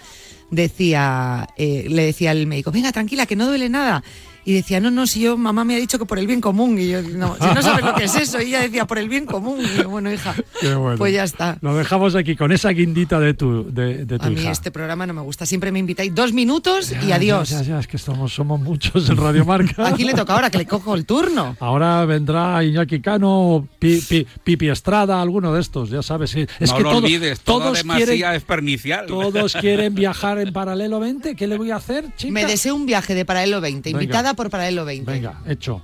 [0.50, 4.04] decía, eh, le decía al médico, venga, tranquila, que no duele nada.
[4.48, 6.78] Y decía, no, no, si yo, mamá me ha dicho que por el bien común.
[6.78, 8.40] Y yo, no, si no sabes lo que es eso.
[8.40, 9.58] Y ella decía, por el bien común.
[9.60, 10.96] Y yo, bueno, hija, Qué bueno.
[10.98, 11.58] pues ya está.
[11.62, 14.52] Lo dejamos aquí con esa guindita de tu, de, de tu A mí hija.
[14.52, 15.44] este programa no me gusta.
[15.46, 17.50] Siempre me invitáis dos minutos y adiós.
[17.50, 19.84] Ya, ya, ya, es que somos, somos muchos en Radio Marca.
[19.88, 20.48] ¿A quién le toca ahora?
[20.48, 21.56] Que le cojo el turno.
[21.58, 26.36] Ahora vendrá Iñaki Cano, Pi- Pi- Pipi Estrada, alguno de estos, ya sabes.
[26.36, 29.06] Es no que lo todo- olvides, todos quieren, es pernicial.
[29.06, 31.34] todos quieren viajar en paralelo 20.
[31.34, 32.32] ¿Qué le voy a hacer, chica?
[32.32, 34.02] Me deseo un viaje de Paralelo 20, Venga.
[34.04, 35.10] invitada por Paralelo 20.
[35.10, 35.82] Venga, hecho.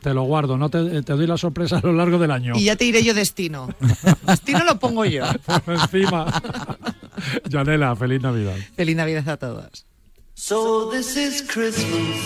[0.00, 2.54] Te lo guardo, no te, te doy la sorpresa a lo largo del año.
[2.54, 3.68] Y ya te diré yo destino.
[4.26, 5.24] destino lo pongo yo.
[5.44, 6.30] Por encima.
[7.48, 8.54] Yanela, feliz Navidad.
[8.76, 9.84] Feliz Navidad a todos.
[10.34, 12.16] So this is Christmas.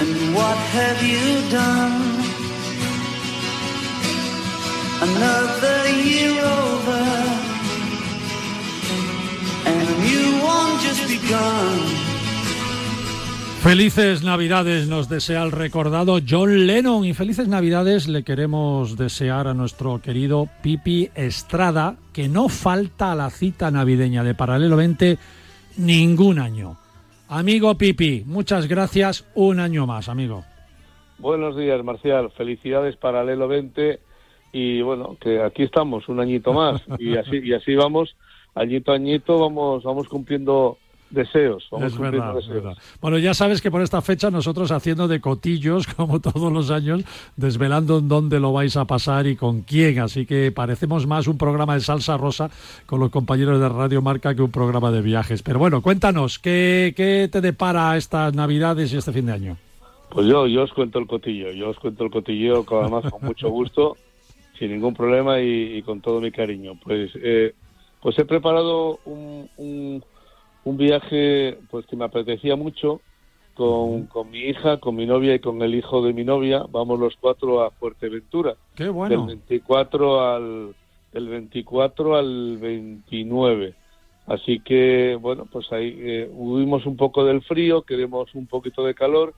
[0.00, 2.22] And what have you done?
[5.02, 7.04] Another year over.
[9.66, 12.13] And a new one just begun.
[13.64, 19.54] Felices Navidades nos desea el recordado John Lennon y felices Navidades le queremos desear a
[19.54, 25.16] nuestro querido Pipi Estrada que no falta a la cita navideña de Paralelo 20
[25.78, 26.76] ningún año.
[27.30, 30.44] Amigo Pipi, muchas gracias un año más, amigo.
[31.18, 32.32] Buenos días, Marcial.
[32.32, 33.98] Felicidades Paralelo 20
[34.52, 38.14] y bueno, que aquí estamos un añito más y así y así vamos
[38.54, 40.76] añito a añito vamos vamos cumpliendo
[41.14, 42.64] deseos, vamos Es verdad, es deseos.
[42.64, 42.82] verdad.
[43.00, 47.02] Bueno, ya sabes que por esta fecha nosotros haciendo de cotillos, como todos los años,
[47.36, 50.00] desvelando en dónde lo vais a pasar y con quién.
[50.00, 52.50] Así que parecemos más un programa de salsa rosa
[52.86, 55.42] con los compañeros de Radio Marca que un programa de viajes.
[55.42, 59.56] Pero bueno, cuéntanos, ¿qué, qué te depara estas Navidades y este fin de año?
[60.10, 63.22] Pues yo yo os cuento el cotillo, yo os cuento el cotillo con- además con
[63.24, 63.96] mucho gusto,
[64.58, 66.72] sin ningún problema y, y con todo mi cariño.
[66.82, 67.52] Pues eh,
[68.00, 70.04] pues he preparado un, un,
[70.64, 73.00] un viaje pues que me apetecía mucho
[73.54, 76.64] con, con mi hija, con mi novia y con el hijo de mi novia.
[76.70, 78.56] Vamos los cuatro a Fuerteventura.
[78.74, 79.26] Qué bueno.
[79.26, 80.74] Del 24 al
[81.12, 83.74] del 24 al 29.
[84.26, 88.94] Así que bueno, pues ahí eh, huimos un poco del frío, queremos un poquito de
[88.94, 89.34] calor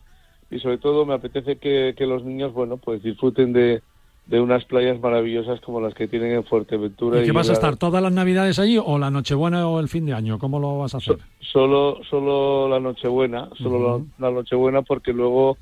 [0.50, 3.82] y sobre todo me apetece que, que los niños bueno pues disfruten de,
[4.26, 7.22] de unas playas maravillosas como las que tienen en Fuerteventura.
[7.22, 10.04] ¿Y qué vas a estar todas las navidades allí o la Nochebuena o el fin
[10.06, 10.38] de año?
[10.38, 11.18] ¿Cómo lo vas a hacer?
[11.40, 15.56] Solo, solo la Nochebuena, solo la, Nochebuena porque luego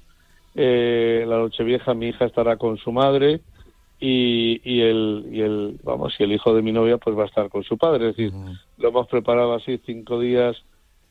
[0.55, 3.41] eh, la Nochevieja mi hija estará con su madre
[4.01, 7.27] y, y el y el vamos y el hijo de mi novia pues va a
[7.27, 8.11] estar con su padre.
[8.11, 8.33] Es decir,
[8.79, 10.57] lo hemos preparado así cinco días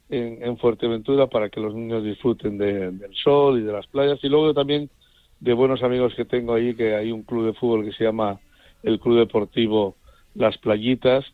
[0.10, 4.20] en, en Fuerteventura para que los niños disfruten de- del sol y de las playas
[4.24, 4.90] y luego también
[5.44, 8.40] de buenos amigos que tengo ahí que hay un club de fútbol que se llama
[8.82, 9.98] el Club Deportivo
[10.36, 11.26] Las Playitas.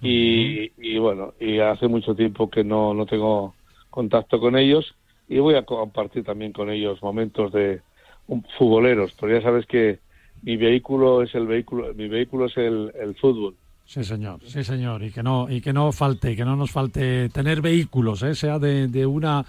[0.00, 3.54] Y, y bueno y hace mucho tiempo que no, no tengo
[3.90, 4.94] contacto con ellos.
[5.28, 7.80] Y voy a compartir también con ellos momentos de
[8.28, 9.98] un, futboleros pero ya sabes que
[10.42, 13.56] mi vehículo es el vehículo mi vehículo es el, el fútbol.
[13.84, 17.28] Sí, señor, sí, señor, y que no y que no falte, que no nos falte
[17.30, 18.34] tener vehículos, ¿eh?
[18.34, 19.44] sea de, de una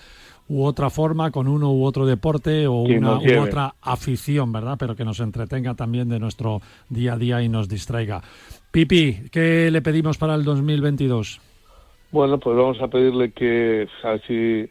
[0.50, 4.78] u otra forma, con uno u otro deporte o una u otra afición, ¿verdad?
[4.80, 8.22] Pero que nos entretenga también de nuestro día a día y nos distraiga.
[8.72, 11.42] Pipi, ¿qué le pedimos para el 2022?
[12.12, 14.70] Bueno, pues vamos a pedirle que así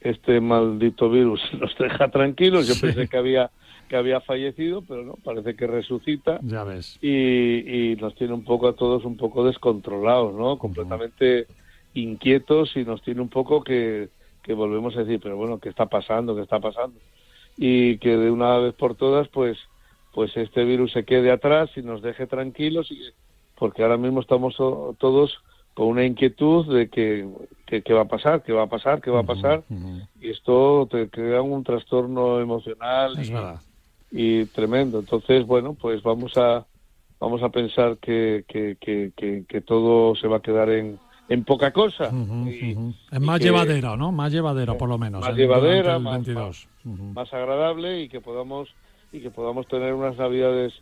[0.00, 2.66] este maldito virus nos deja tranquilos.
[2.66, 2.80] Yo Sí.
[2.86, 3.50] pensé que había
[3.88, 6.98] que había fallecido, pero no, parece que resucita Ya ves.
[7.00, 7.08] y,
[7.92, 10.58] y nos tiene un poco a todos un poco descontrolados, ¿no?
[10.58, 11.46] Completamente
[11.94, 14.10] inquietos y nos tiene un poco que,
[14.48, 16.34] que volvemos a decir, pero bueno, ¿qué está pasando?
[16.34, 16.98] ¿Qué está pasando?
[17.54, 19.58] Y que de una vez por todas, pues,
[20.10, 22.98] pues este virus se quede atrás y nos deje tranquilos, y,
[23.54, 25.36] porque ahora mismo estamos to- todos
[25.74, 27.28] con una inquietud de que,
[27.66, 29.64] que- qué va a pasar, qué va a pasar, qué va a pasar,
[30.18, 33.30] y esto te crea un trastorno emocional Es
[34.10, 34.98] y- tremendo.
[35.00, 36.66] Entonces, bueno, pues vamos a
[37.20, 40.98] vamos a pensar que, que, que, que, que todo se va a quedar en,
[41.28, 42.10] en poca cosa.
[42.46, 42.76] Y-
[43.10, 44.12] Es más que- llevadero, ¿no?
[44.12, 45.20] Más llevadero, por lo menos.
[45.20, 46.68] más en- llevadera, el más- 22.
[46.84, 48.68] más agradable y que podamos
[49.12, 50.72] y que podamos tener unas navidades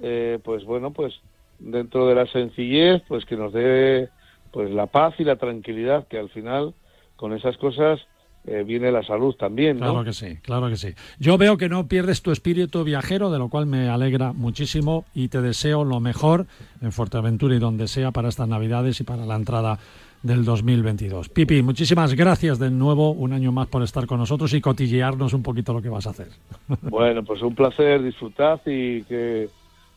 [0.00, 1.14] eh, pues bueno pues
[1.58, 4.08] dentro de la sencillez pues que nos dé
[4.52, 6.74] pues la paz y la tranquilidad que al final
[7.16, 8.00] con esas cosas
[8.46, 9.86] eh, viene la salud también ¿no?
[9.86, 10.94] Claro que sí, claro que sí.
[11.18, 15.28] Yo veo que no pierdes tu espíritu viajero, de lo cual me alegra muchísimo y
[15.28, 16.46] te deseo lo mejor
[16.80, 19.78] en Fuerteventura y donde sea para estas Navidades y para la entrada
[20.22, 21.28] del 2022.
[21.28, 25.42] Pipi, muchísimas gracias de nuevo un año más por estar con nosotros y cotillearnos un
[25.42, 26.28] poquito lo que vas a hacer.
[26.82, 29.48] Bueno, pues un placer, disfrutad y que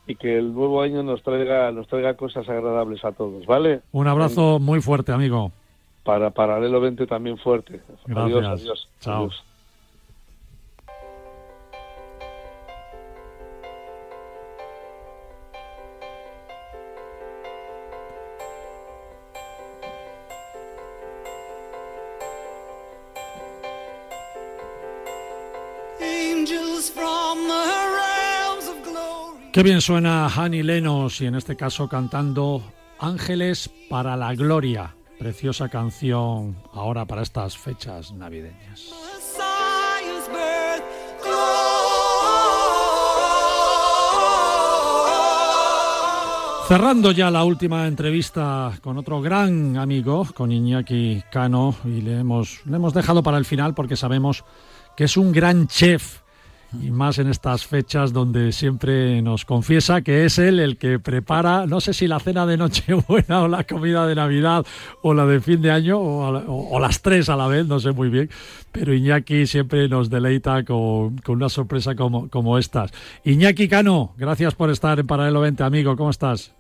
[0.07, 3.81] y que el nuevo año nos traiga nos traiga cosas agradables a todos, ¿vale?
[3.91, 5.51] Un abrazo muy fuerte, amigo.
[6.09, 7.81] Para Paralelo 20 también fuerte.
[8.15, 8.61] Adiós, Gracias.
[8.61, 8.89] adiós.
[8.99, 9.17] Chao.
[9.25, 9.43] adiós.
[28.83, 29.51] Glory.
[29.53, 32.63] Qué bien suena Annie Lenos y en este caso cantando
[32.97, 34.95] Ángeles para la Gloria.
[35.19, 38.89] Preciosa canción ahora para estas fechas navideñas.
[46.69, 52.65] Cerrando ya la última entrevista con otro gran amigo, con Iñaki Cano, y le hemos,
[52.65, 54.45] le hemos dejado para el final porque sabemos
[54.95, 56.19] que es un gran chef,
[56.73, 61.65] y más en estas fechas donde siempre nos confiesa que es él el que prepara,
[61.65, 64.65] no sé si la cena de Nochebuena o la comida de Navidad
[65.01, 68.09] o la de fin de año o, las tres a la vez, no sé muy
[68.09, 68.29] bien,
[68.71, 72.91] pero Iñaki siempre nos deleita con, con una sorpresa como, como estas.
[73.23, 76.53] Iñaki Cano, gracias por estar en Paralelo 20, amigo, ¿cómo estás?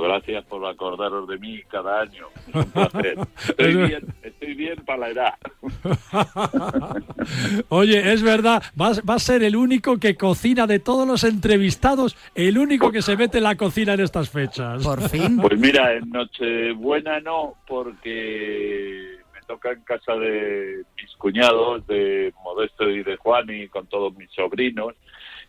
[0.00, 2.26] Gracias por acordaros de mí cada año.
[2.48, 3.18] Es un placer.
[3.48, 5.34] Estoy bien, estoy bien para la edad.
[7.68, 12.16] Oye, es verdad, vas, va a ser el único que cocina de todos los entrevistados,
[12.34, 14.82] el único que se mete en la cocina en estas fechas.
[14.82, 15.38] Por fin.
[15.38, 22.88] Pues mira, en Nochebuena no, porque me toca en casa de mis cuñados, de Modesto
[22.90, 24.94] y de Juan y con todos mis sobrinos,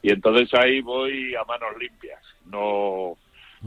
[0.01, 2.21] y entonces ahí voy a manos limpias.
[2.45, 3.17] No,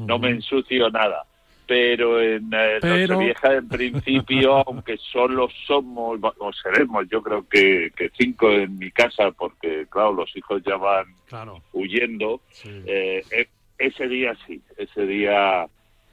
[0.07, 1.24] no me ensucio nada.
[1.66, 7.92] Pero en eh, Pero- Nochevieja, en principio, aunque solo somos, o seremos, yo creo que,
[7.96, 11.62] que cinco en mi casa, porque claro, los hijos ya van Claro.
[11.72, 13.48] huyendo, eh, e-
[13.78, 15.66] ese día sí, ese día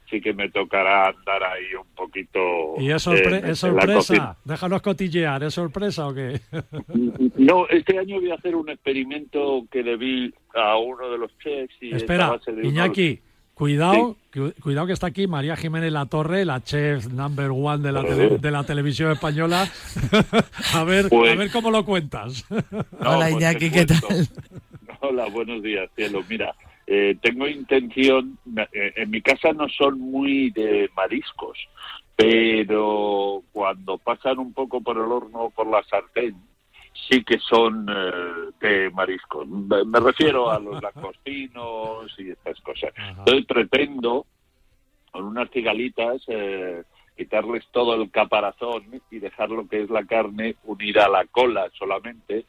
[0.09, 2.75] sí que me tocará andar ahí un poquito.
[2.77, 3.99] Y es, sorpre- en- es en cocina.
[4.01, 6.39] sorpresa, déjanos cotillear, ¿es sorpresa o qué?
[7.35, 11.35] No, este año voy a hacer un experimento que le vi a uno de los
[11.39, 13.19] chefs y Espera, Iñaki,
[13.57, 17.91] cuidado, cu- cuidado que está aquí María Jiménez La Torre, la chef number one de
[17.91, 19.67] la, tele- de la televisión española.
[20.73, 22.45] a ver, Pues- a ver cómo lo cuentas.
[22.99, 23.93] No, pues te cuento.
[25.01, 26.21] Hola, buenos días, cielo.
[26.29, 26.53] Mira,
[26.85, 28.37] eh, tengo intención,
[28.73, 31.57] eh, en mi casa no son muy de mariscos,
[32.15, 36.35] pero cuando pasan un poco por el horno o por la sartén,
[37.09, 39.47] sí que son eh, de mariscos.
[39.47, 42.93] Me, me refiero a los langostinos y estas cosas.
[42.97, 44.25] Entonces pretendo,
[45.11, 46.83] con unas cigalitas, eh,
[47.15, 51.69] quitarles todo el caparazón y dejar lo que es la carne unida a la cola
[51.77, 52.45] solamente.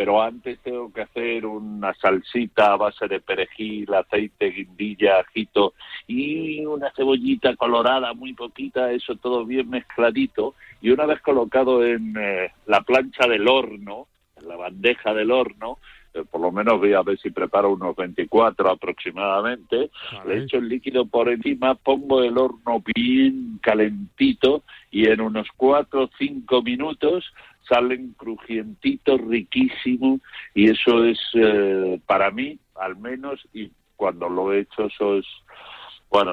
[0.00, 5.74] Pero antes tengo que hacer una salsita a base de perejil, aceite, guindilla, ajito
[6.06, 10.54] y una cebollita colorada muy poquita, eso todo bien mezcladito.
[10.80, 14.06] Y una vez colocado en eh, la plancha del horno,
[14.40, 15.76] en la bandeja del horno,
[16.30, 19.90] por lo menos voy a ver si preparo unos 24 aproximadamente,
[20.26, 26.04] le echo el líquido por encima, pongo el horno bien calentito y en unos 4
[26.04, 27.32] o 5 minutos
[27.68, 30.20] salen crujientitos, riquísimos
[30.54, 35.26] y eso es eh, para mí al menos y cuando lo he hecho eso es
[36.10, 36.32] bueno,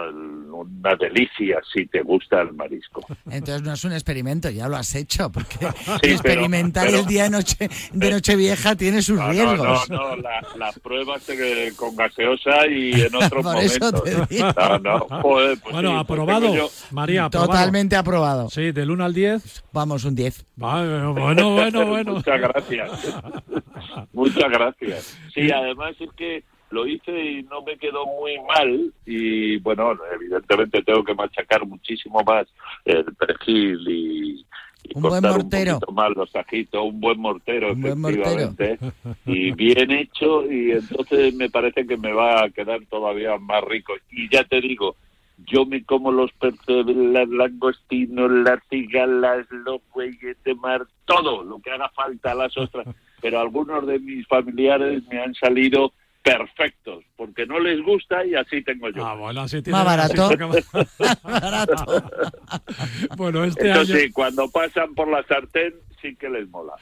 [0.58, 3.06] una delicia si te gusta el marisco.
[3.30, 5.68] Entonces no es un experimento, ya lo has hecho, porque
[6.02, 9.90] experimentar pero- el día de noche de Nochevieja tiene sus No, no, riesgos.
[9.90, 14.04] no, no, la- las pruebas eh, con gaseosa y en otros Por eso momentos.
[14.04, 14.48] te digo.
[14.58, 16.56] No, no, joder, pues bueno, sí, pues aprobado.
[16.56, 17.52] yo- María, aprobado.
[17.52, 18.50] Totalmente aprobado.
[18.50, 19.64] Sí, del 1 al 10.
[19.74, 20.44] Vamos, un 10.
[20.56, 22.14] bueno, bueno, bueno.
[22.14, 22.92] Muchas gracias.
[24.14, 25.18] Muchas gracias.
[25.34, 30.82] Sí, además es que lo hice y no me quedó muy mal y bueno, evidentemente
[30.84, 32.48] tengo que machacar muchísimo más
[32.86, 34.46] el perejil y,
[34.84, 35.74] y Un buen cortar mortero.
[35.76, 38.30] un poquito más los ajitos, un buen mortero, Un buen mortero.
[38.30, 38.80] efectivamente,
[39.26, 43.94] y bien hecho y entonces me parece que me va a quedar todavía más rico.
[44.12, 44.96] Y ya te digo,
[45.46, 51.60] yo me como los percebes, los langostinos, las cigalas, los bueyes de mar, todo lo
[51.60, 52.88] que haga falta, las ostras.
[53.22, 55.92] Pero algunos de mis familiares me han salido
[56.30, 59.06] perfectos, porque no les gusta y así tengo yo.
[59.06, 60.28] Ah, bueno, así Más barato.
[63.18, 63.96] bueno, este Eso año...
[63.96, 66.74] sí, cuando pasan por la sartén sí que les mola.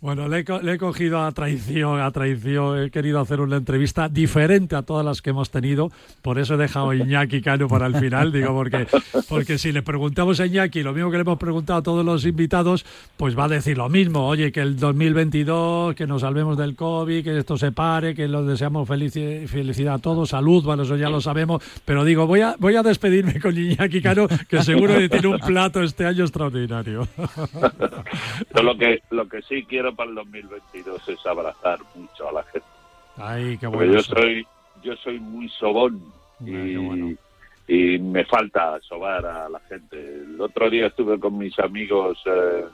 [0.00, 2.84] Bueno, le le he cogido a traición, a traición.
[2.84, 5.90] He querido hacer una entrevista diferente a todas las que hemos tenido.
[6.22, 8.30] Por eso he dejado a Iñaki Cano para el final.
[8.30, 8.86] Digo, porque,
[9.28, 12.24] porque si le preguntamos a Iñaki lo mismo que le hemos preguntado a todos los
[12.26, 12.86] invitados,
[13.16, 14.24] pues va a decir lo mismo.
[14.28, 18.46] Oye, que el 2022, que nos salvemos del COVID, que esto se pare, que los
[18.46, 21.60] deseamos felici- felicidad a todos, salud, bueno, eso ya lo sabemos.
[21.84, 25.40] Pero digo, voy a, voy a despedirme con Iñaki Cano, que seguro que tiene un
[25.40, 27.08] plato este año extraordinario.
[28.62, 32.68] Lo que, lo que sí quiero para el 2022 es abrazar mucho a la gente.
[33.16, 33.94] Ay, qué bueno.
[33.94, 34.46] yo soy,
[34.82, 36.00] yo soy muy sobón
[36.44, 37.16] y,
[37.66, 39.96] y me falta sobar a la gente.
[39.98, 42.64] El otro día estuve con mis amigos eh,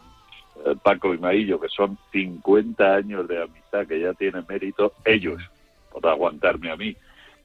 [0.64, 5.42] eh, Paco y Maillo, que son 50 años de amistad, que ya tienen mérito ellos
[5.90, 6.94] por aguantarme a mí.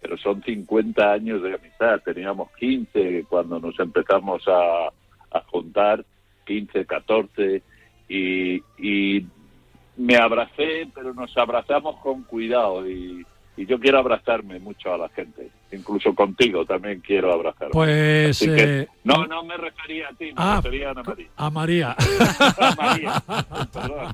[0.01, 2.01] Pero son 50 años de amistad.
[2.03, 4.87] Teníamos 15 cuando nos empezamos a,
[5.31, 6.05] a juntar,
[6.45, 7.61] 15, 14,
[8.07, 9.25] y, y
[9.99, 13.23] me abracé, pero nos abrazamos con cuidado y,
[13.57, 17.73] y yo quiero abrazarme mucho a la gente, incluso contigo también quiero abrazarme.
[17.73, 21.03] Pues, Así que- eh, no, no me refería a ti, me Ah, refería a Ana
[21.03, 21.27] María.
[21.35, 21.95] A María.
[22.57, 23.13] A María,
[23.73, 24.13] perdón.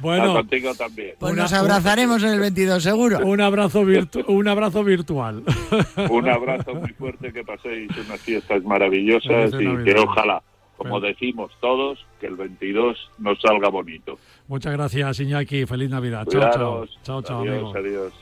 [0.00, 0.32] Bueno.
[0.32, 1.14] Ah, contigo también.
[1.18, 3.18] Pues nos abrazaremos en el 22, seguro.
[3.20, 5.42] Un abrazo, virtu- un abrazo virtual.
[6.10, 10.42] Un abrazo muy fuerte, que paséis unas fiestas maravillosas y que ojalá,
[10.76, 14.18] como decimos todos, que el 22 nos salga bonito.
[14.48, 15.66] Muchas gracias, Iñaki.
[15.66, 16.26] Feliz Navidad.
[16.28, 16.86] Chao, chao.
[17.02, 18.12] Chao, chao, adiós.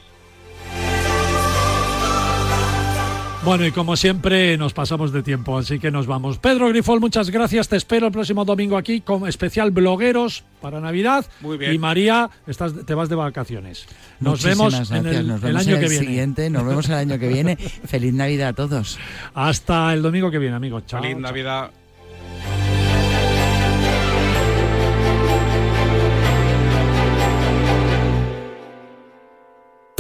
[3.45, 6.39] Bueno, y como siempre, nos pasamos de tiempo, así que nos vamos.
[6.39, 7.69] Pedro Grifol, muchas gracias.
[7.69, 11.27] Te espero el próximo domingo aquí con especial blogueros para Navidad.
[11.41, 11.75] Muy bien.
[11.75, 13.89] Y María, estás, te vas de vacaciones.
[14.21, 16.07] Nos Muchísimas vemos en el, Nos el vemos año en que viene.
[16.07, 16.51] siguiente.
[16.51, 17.57] Nos vemos el año que viene.
[17.85, 19.01] Feliz Navidad a todos.
[19.35, 20.85] Hasta el domingo que viene, amigos.
[20.87, 21.03] Chao.
[21.03, 21.82] Feliz chao.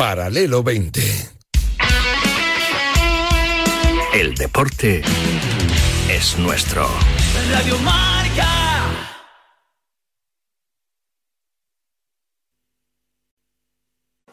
[0.02, 1.00] Paralelo 20.
[4.14, 5.00] El deporte
[6.10, 6.88] es nuestro.
[7.52, 8.48] Radio Marca.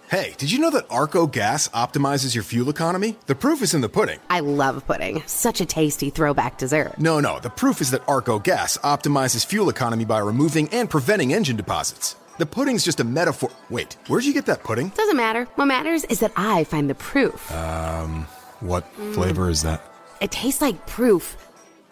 [0.10, 3.16] Hey, did you know that Arco Gas optimizes your fuel economy?
[3.28, 4.18] The proof is in the pudding.
[4.32, 5.22] I love pudding.
[5.28, 6.98] Such a tasty throwback dessert.
[6.98, 11.32] No, no, the proof is that Arco Gas optimizes fuel economy by removing and preventing
[11.32, 12.16] engine deposits.
[12.40, 13.52] The pudding's just a metaphor.
[13.70, 14.94] Wait, where'd you get that pudding?
[14.96, 15.44] Doesn't matter.
[15.56, 17.52] What matters is that I find the proof.
[17.52, 18.26] Um,
[18.62, 19.82] what flavor is that?
[20.22, 21.36] It tastes like proof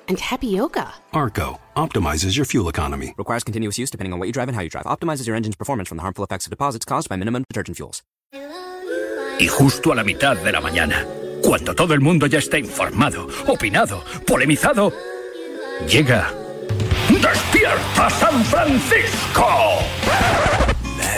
[0.07, 0.93] and tapioca.
[1.11, 3.13] Arco optimizes your fuel economy.
[3.17, 4.85] Requires continuous use depending on what you drive and how you drive.
[4.85, 8.01] Optimizes your engine's performance from the harmful effects of deposits caused by minimum detergent fuels.
[8.33, 11.05] Y justo a la mitad de la mañana,
[11.43, 14.93] cuando todo el mundo ya está informado, opinado, polemizado,
[15.89, 16.33] llega
[17.21, 19.47] ¡Despierta San Francisco!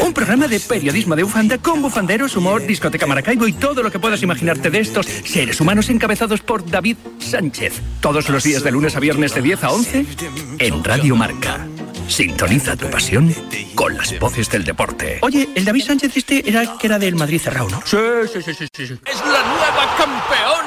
[0.01, 3.99] Un programa de periodismo de bufanda con bufanderos, humor, discoteca Maracaibo y todo lo que
[3.99, 7.81] puedas imaginarte de estos seres humanos encabezados por David Sánchez.
[7.99, 10.05] Todos los días de lunes a viernes de 10 a 11
[10.59, 11.67] en Radio Marca.
[12.07, 13.33] Sintoniza tu pasión
[13.75, 15.19] con las voces del deporte.
[15.21, 17.81] Oye, el David Sánchez este era que era del Madrid cerrado, ¿no?
[17.85, 17.97] Sí,
[18.33, 18.99] sí, sí, sí, sí.
[19.05, 20.59] ¡Es la nueva campeona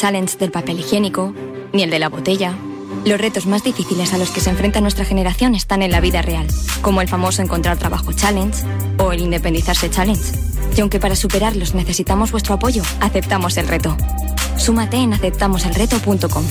[0.00, 1.34] Challenge del papel higiénico,
[1.74, 2.54] ni el de la botella.
[3.04, 6.22] Los retos más difíciles a los que se enfrenta nuestra generación están en la vida
[6.22, 6.46] real,
[6.80, 8.64] como el famoso encontrar trabajo challenge
[8.98, 10.32] o el independizarse challenge.
[10.74, 13.94] Y aunque para superarlos necesitamos vuestro apoyo, aceptamos el reto.
[14.56, 16.44] Súmate en aceptamoselreto.com.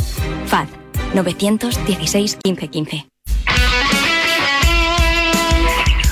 [0.46, 0.68] FAD
[1.16, 3.08] 916 1515.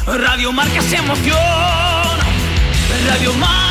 [0.08, 2.26] Radio Marca se emociona.
[3.08, 3.67] Radio Marca.